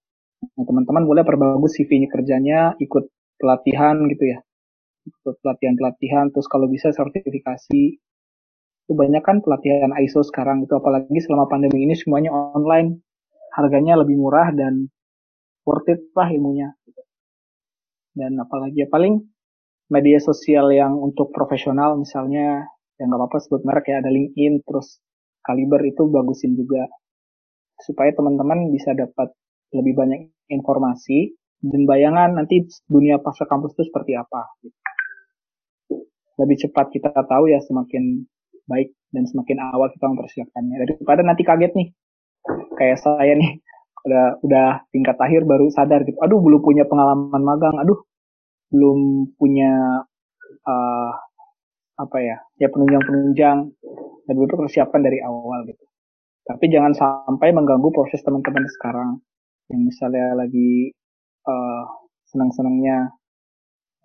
Nah, 0.56 0.64
teman-teman 0.68 1.02
boleh 1.08 1.22
perbagus 1.24 1.80
CV-nya 1.80 2.08
kerjanya, 2.12 2.60
ikut 2.76 3.04
pelatihan 3.40 3.96
gitu 4.08 4.24
ya 4.36 4.38
ikut 5.06 5.38
pelatihan-pelatihan 5.42 6.34
terus 6.34 6.50
kalau 6.50 6.66
bisa 6.66 6.90
sertifikasi 6.90 7.82
itu 8.86 8.92
banyak 8.94 9.22
kan 9.22 9.42
pelatihan 9.42 9.90
ISO 10.02 10.22
sekarang 10.22 10.62
itu 10.66 10.74
apalagi 10.74 11.18
selama 11.22 11.50
pandemi 11.50 11.86
ini 11.86 11.94
semuanya 11.94 12.30
online 12.30 13.02
harganya 13.56 13.96
lebih 13.96 14.20
murah 14.20 14.52
dan 14.52 14.92
worth 15.64 15.88
it 15.88 16.04
lah 16.12 16.28
ilmunya. 16.28 16.76
Dan 18.12 18.36
apalagi 18.36 18.84
ya 18.84 18.88
paling 18.88 19.20
media 19.88 20.20
sosial 20.20 20.68
yang 20.72 20.96
untuk 21.00 21.32
profesional 21.32 21.96
misalnya 21.96 22.68
yang 22.96 23.12
nggak 23.12 23.20
apa-apa 23.20 23.38
sebut 23.44 23.60
merek 23.64 23.92
ya 23.92 24.00
ada 24.00 24.08
LinkedIn 24.12 24.64
terus 24.64 25.00
Kaliber 25.46 25.78
itu 25.86 26.10
bagusin 26.10 26.58
juga. 26.58 26.90
Supaya 27.78 28.10
teman-teman 28.10 28.72
bisa 28.74 28.96
dapat 28.96 29.30
lebih 29.70 29.94
banyak 29.94 30.32
informasi 30.50 31.38
dan 31.62 31.86
bayangan 31.86 32.34
nanti 32.34 32.66
dunia 32.90 33.22
pasca 33.22 33.46
kampus 33.46 33.78
itu 33.78 33.86
seperti 33.86 34.18
apa. 34.18 34.42
Lebih 36.36 36.56
cepat 36.66 36.90
kita 36.90 37.14
tahu 37.14 37.46
ya 37.52 37.62
semakin 37.62 38.26
baik 38.66 38.90
dan 39.14 39.24
semakin 39.30 39.70
awal 39.70 39.88
kita 39.94 40.06
mempersiapkannya. 40.10 40.76
Daripada 40.82 41.22
nanti 41.22 41.46
kaget 41.46 41.72
nih 41.78 41.88
kayak 42.78 42.98
saya 43.02 43.32
nih 43.34 43.58
udah 44.06 44.26
udah 44.46 44.68
tingkat 44.94 45.16
akhir 45.18 45.42
baru 45.44 45.66
sadar 45.74 46.06
gitu. 46.06 46.18
Aduh 46.22 46.38
belum 46.38 46.62
punya 46.62 46.86
pengalaman 46.86 47.42
magang. 47.42 47.76
Aduh 47.82 47.98
belum 48.70 49.30
punya 49.38 50.02
uh, 50.66 51.12
apa 51.96 52.18
ya 52.20 52.36
ya 52.60 52.68
penunjang 52.68 53.02
penunjang 53.02 53.58
dan 54.26 54.34
itu 54.36 54.54
persiapan 54.54 55.00
dari 55.02 55.18
awal 55.22 55.66
gitu. 55.66 55.84
Tapi 56.46 56.70
jangan 56.70 56.94
sampai 56.94 57.50
mengganggu 57.50 57.90
proses 57.90 58.22
teman-teman 58.22 58.66
sekarang. 58.78 59.18
Yang 59.66 59.80
misalnya 59.90 60.38
lagi 60.38 60.94
uh, 61.42 61.82
senang-senangnya 62.30 63.10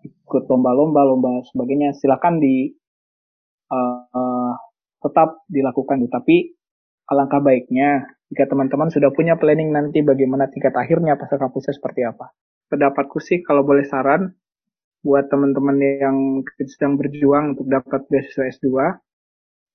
ikut 0.02 0.50
lomba-lomba, 0.50 1.06
lomba 1.06 1.46
sebagainya, 1.54 1.94
silakan 1.94 2.42
di 2.42 2.74
uh, 3.70 4.10
uh, 4.10 4.54
tetap 5.06 5.46
dilakukan. 5.54 6.02
Tapi 6.10 6.50
alangkah 7.14 7.46
baiknya 7.46 8.10
jika 8.32 8.48
teman-teman 8.48 8.88
sudah 8.88 9.12
punya 9.12 9.36
planning 9.36 9.76
nanti 9.76 10.00
bagaimana 10.00 10.48
tingkat 10.48 10.72
akhirnya 10.72 11.20
pasca 11.20 11.36
kampusnya 11.36 11.76
seperti 11.76 12.08
apa. 12.08 12.32
Pendapatku 12.72 13.20
sih 13.20 13.44
kalau 13.44 13.68
boleh 13.68 13.84
saran 13.84 14.32
buat 15.04 15.28
teman-teman 15.28 15.76
yang 15.78 16.18
sedang 16.64 16.96
berjuang 16.96 17.58
untuk 17.58 17.68
dapat 17.68 18.08
beasiswa 18.08 18.48
S2, 18.48 18.68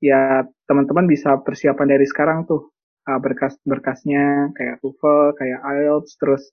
ya 0.00 0.48
teman-teman 0.64 1.04
bisa 1.04 1.36
persiapan 1.44 1.86
dari 1.98 2.08
sekarang 2.08 2.48
tuh 2.48 2.72
uh, 3.04 3.20
berkas-berkasnya 3.20 4.56
kayak 4.56 4.80
TOEFL, 4.80 5.36
kayak 5.36 5.60
IELTS, 5.60 6.16
terus 6.16 6.48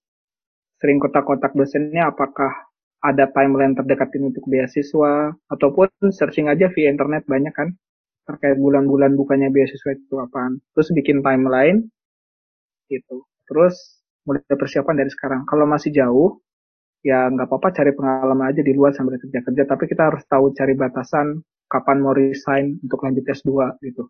sering 0.84 0.99
kotak-kotak 0.99 1.56
dosennya 1.56 2.12
apakah 2.12 2.51
ada 2.99 3.32
timeline 3.32 3.76
terdekat 3.80 4.12
ini 4.20 4.36
untuk 4.36 4.43
beasiswa 4.51 5.32
ataupun 5.47 5.88
searching 6.12 6.51
aja 6.51 6.68
via 6.72 6.91
internet 6.91 7.24
banyak 7.24 7.56
kan 7.56 7.72
terkait 8.24 8.56
bulan-bulan 8.56 9.16
bukannya 9.20 9.52
beasiswa 9.52 9.92
itu 9.96 10.16
apaan. 10.20 10.60
Terus 10.76 10.90
bikin 10.96 11.20
timeline 11.20 11.88
gitu. 12.88 13.28
Terus 13.48 14.04
mulai 14.24 14.44
persiapan 14.48 14.96
dari 15.04 15.12
sekarang. 15.12 15.42
Kalau 15.48 15.68
masih 15.68 15.92
jauh 15.92 16.40
ya 17.04 17.28
nggak 17.28 17.52
apa-apa 17.52 17.76
cari 17.76 17.92
pengalaman 17.92 18.48
aja 18.56 18.62
di 18.64 18.72
luar 18.72 18.96
sambil 18.96 19.20
kerja-kerja. 19.20 19.64
Tapi 19.68 19.84
kita 19.92 20.04
harus 20.12 20.24
tahu 20.28 20.56
cari 20.56 20.74
batasan 20.76 21.44
kapan 21.68 21.98
mau 22.00 22.16
resign 22.16 22.80
untuk 22.80 23.04
lanjut 23.04 23.26
S2 23.28 23.52
gitu. 23.84 24.04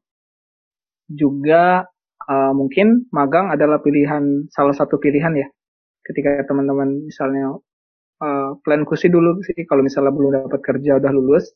Juga 1.09 1.86
uh, 2.30 2.53
mungkin 2.53 3.09
magang 3.09 3.49
adalah 3.49 3.82
pilihan 3.82 4.45
salah 4.53 4.76
satu 4.78 5.01
pilihan 5.01 5.34
ya. 5.34 5.47
Ketika 6.05 6.45
teman-teman 6.45 7.07
misalnya 7.07 7.57
uh, 8.22 8.49
planku 8.61 8.93
sih 8.93 9.09
dulu 9.09 9.41
sih. 9.41 9.66
Kalau 9.66 9.82
misalnya 9.82 10.14
belum 10.14 10.30
dapat 10.45 10.61
kerja 10.61 11.01
udah 11.01 11.11
lulus 11.16 11.49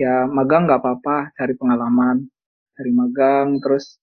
ya 0.00 0.26
magang 0.28 0.68
nggak 0.68 0.80
apa-apa 0.80 1.34
cari 1.36 1.54
pengalaman. 1.56 2.28
Cari 2.72 2.90
magang 2.92 3.60
terus 3.60 4.00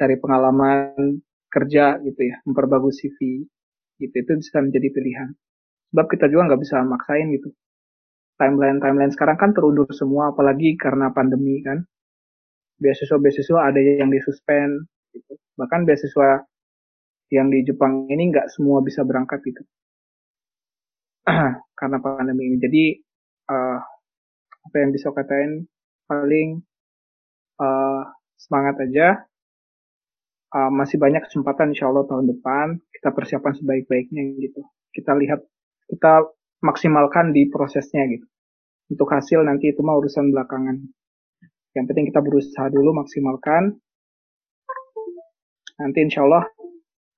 cari 0.00 0.16
pengalaman 0.16 1.20
kerja 1.50 1.98
gitu 2.00 2.20
ya 2.24 2.40
memperbagus 2.46 3.02
CV 3.04 3.44
gitu 4.00 4.14
itu 4.16 4.32
bisa 4.40 4.58
menjadi 4.64 4.88
pilihan. 4.88 5.28
Sebab 5.92 6.06
kita 6.08 6.30
juga 6.32 6.52
nggak 6.52 6.62
bisa 6.64 6.80
maksain 6.86 7.28
gitu. 7.36 7.52
Timeline 8.40 8.80
timeline 8.80 9.12
sekarang 9.12 9.36
kan 9.36 9.50
terundur 9.52 9.90
semua 9.92 10.32
apalagi 10.32 10.78
karena 10.80 11.12
pandemi 11.12 11.60
kan. 11.60 11.84
Beasiswa 12.80 13.20
beasiswa 13.20 13.60
ada 13.60 13.76
yang 13.76 14.08
disuspend 14.08 14.88
gitu. 15.12 15.36
bahkan 15.60 15.84
beasiswa 15.84 16.48
yang 17.28 17.52
di 17.52 17.60
Jepang 17.62 18.08
ini 18.08 18.32
nggak 18.32 18.48
semua 18.48 18.80
bisa 18.80 19.04
berangkat 19.04 19.44
gitu. 19.44 19.62
Karena 21.78 21.96
pandemi 22.00 22.48
ini. 22.48 22.56
Jadi 22.56 22.84
uh, 23.52 23.78
apa 24.70 24.86
yang 24.86 24.94
bisa 24.94 25.10
katain 25.10 25.66
paling 26.06 26.62
uh, 27.58 28.06
semangat 28.38 28.86
aja. 28.86 29.26
Uh, 30.50 30.70
masih 30.70 30.98
banyak 30.98 31.22
kesempatan 31.26 31.74
insya 31.74 31.86
Allah 31.90 32.06
tahun 32.10 32.26
depan 32.26 32.78
kita 32.94 33.10
persiapan 33.10 33.54
sebaik-baiknya 33.58 34.22
gitu. 34.38 34.62
Kita 34.94 35.18
lihat 35.18 35.42
kita 35.90 36.30
maksimalkan 36.62 37.34
di 37.34 37.50
prosesnya 37.50 38.06
gitu. 38.06 38.26
Untuk 38.94 39.10
hasil 39.10 39.42
nanti 39.42 39.74
itu 39.74 39.82
mah 39.82 39.98
urusan 39.98 40.30
belakangan. 40.30 40.78
Yang 41.74 41.84
penting 41.90 42.06
kita 42.14 42.22
berusaha 42.22 42.66
dulu 42.70 42.94
maksimalkan. 42.94 43.74
Nanti 45.82 45.98
insya 46.02 46.26
Allah 46.26 46.46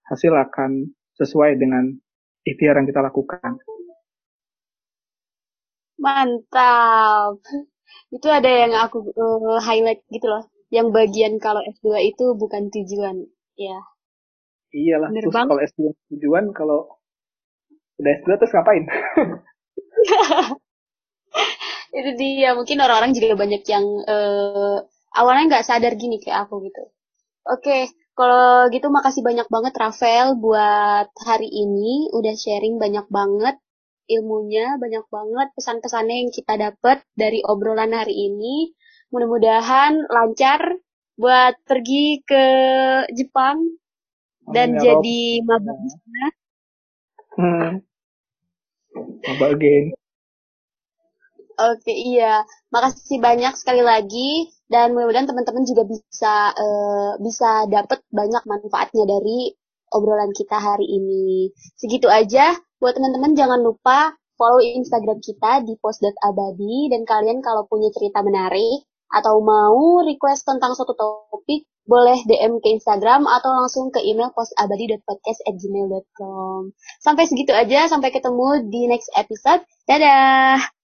hasil 0.08 0.32
akan 0.32 0.92
sesuai 1.16 1.56
dengan 1.56 1.88
ikhtiar 2.44 2.80
yang 2.80 2.88
kita 2.88 3.00
lakukan. 3.00 3.60
Mantap. 6.02 7.38
Itu 8.10 8.26
ada 8.26 8.50
yang 8.50 8.74
aku 8.74 9.14
uh, 9.14 9.62
highlight 9.62 10.02
gitu 10.10 10.26
loh. 10.26 10.50
Yang 10.74 10.90
bagian 10.90 11.38
kalau 11.38 11.62
S2 11.62 12.10
itu 12.10 12.34
bukan 12.34 12.74
tujuan. 12.74 13.30
Ya. 13.54 13.78
Iyalah, 14.72 15.12
Bener 15.12 15.28
terus 15.28 15.36
kalau 15.36 15.62
S2 15.62 15.80
tujuan, 16.16 16.44
kalau 16.56 16.96
udah 18.00 18.12
S2 18.24 18.28
terus 18.40 18.52
ngapain? 18.56 18.84
itu 21.98 22.10
dia, 22.16 22.56
mungkin 22.56 22.80
orang-orang 22.80 23.12
juga 23.12 23.36
banyak 23.36 23.62
yang 23.68 23.84
uh, 24.08 24.80
awalnya 25.12 25.56
nggak 25.56 25.66
sadar 25.68 25.92
gini 26.00 26.24
kayak 26.24 26.48
aku 26.48 26.64
gitu. 26.64 26.82
Oke, 27.44 27.92
kalau 28.16 28.72
gitu 28.72 28.88
makasih 28.88 29.20
banyak 29.20 29.44
banget 29.52 29.76
Rafael 29.76 30.40
buat 30.40 31.12
hari 31.20 31.52
ini 31.52 32.08
udah 32.16 32.32
sharing 32.32 32.80
banyak 32.80 33.04
banget 33.12 33.60
ilmunya, 34.08 34.78
banyak 34.78 35.06
banget 35.08 35.48
pesan-pesannya 35.54 36.16
yang 36.26 36.30
kita 36.32 36.54
dapat 36.58 37.04
dari 37.14 37.42
obrolan 37.46 37.92
hari 37.94 38.14
ini. 38.14 38.74
Mudah-mudahan 39.12 40.08
lancar 40.08 40.80
buat 41.20 41.54
pergi 41.68 42.24
ke 42.24 42.44
Jepang 43.12 43.76
dan 44.48 44.74
ya, 44.74 44.96
jadi 44.96 45.20
maba 45.44 45.72
di 45.78 45.88
sana. 45.92 46.26
Again. 49.22 49.96
Oke, 51.60 51.92
iya. 51.92 52.42
Makasih 52.72 53.20
banyak 53.20 53.54
sekali 53.60 53.84
lagi 53.84 54.50
dan 54.72 54.96
mudah-mudahan 54.96 55.28
teman-teman 55.28 55.64
juga 55.68 55.84
bisa 55.84 56.50
uh, 56.56 57.12
bisa 57.20 57.68
dapat 57.68 58.00
banyak 58.08 58.42
manfaatnya 58.48 59.04
dari 59.04 59.52
obrolan 59.92 60.32
kita 60.32 60.56
hari 60.56 60.88
ini. 60.88 61.52
Segitu 61.76 62.08
aja. 62.08 62.56
Buat 62.82 62.98
teman-teman 62.98 63.38
jangan 63.38 63.62
lupa 63.62 64.18
follow 64.34 64.58
Instagram 64.58 65.22
kita 65.22 65.62
di 65.62 65.78
post.abadi 65.78 66.90
dan 66.90 67.06
kalian 67.06 67.38
kalau 67.38 67.62
punya 67.70 67.94
cerita 67.94 68.26
menarik 68.26 68.82
atau 69.06 69.38
mau 69.38 70.02
request 70.02 70.50
tentang 70.50 70.74
suatu 70.74 70.98
topik 70.98 71.62
boleh 71.86 72.18
DM 72.26 72.58
ke 72.58 72.74
Instagram 72.74 73.30
atau 73.30 73.54
langsung 73.54 73.94
ke 73.94 74.02
email 74.02 74.34
postabadi.podcast@gmail.com. 74.34 76.74
Sampai 76.98 77.30
segitu 77.30 77.54
aja, 77.54 77.86
sampai 77.86 78.10
ketemu 78.10 78.66
di 78.66 78.90
next 78.90 79.14
episode. 79.14 79.62
Dadah! 79.86 80.81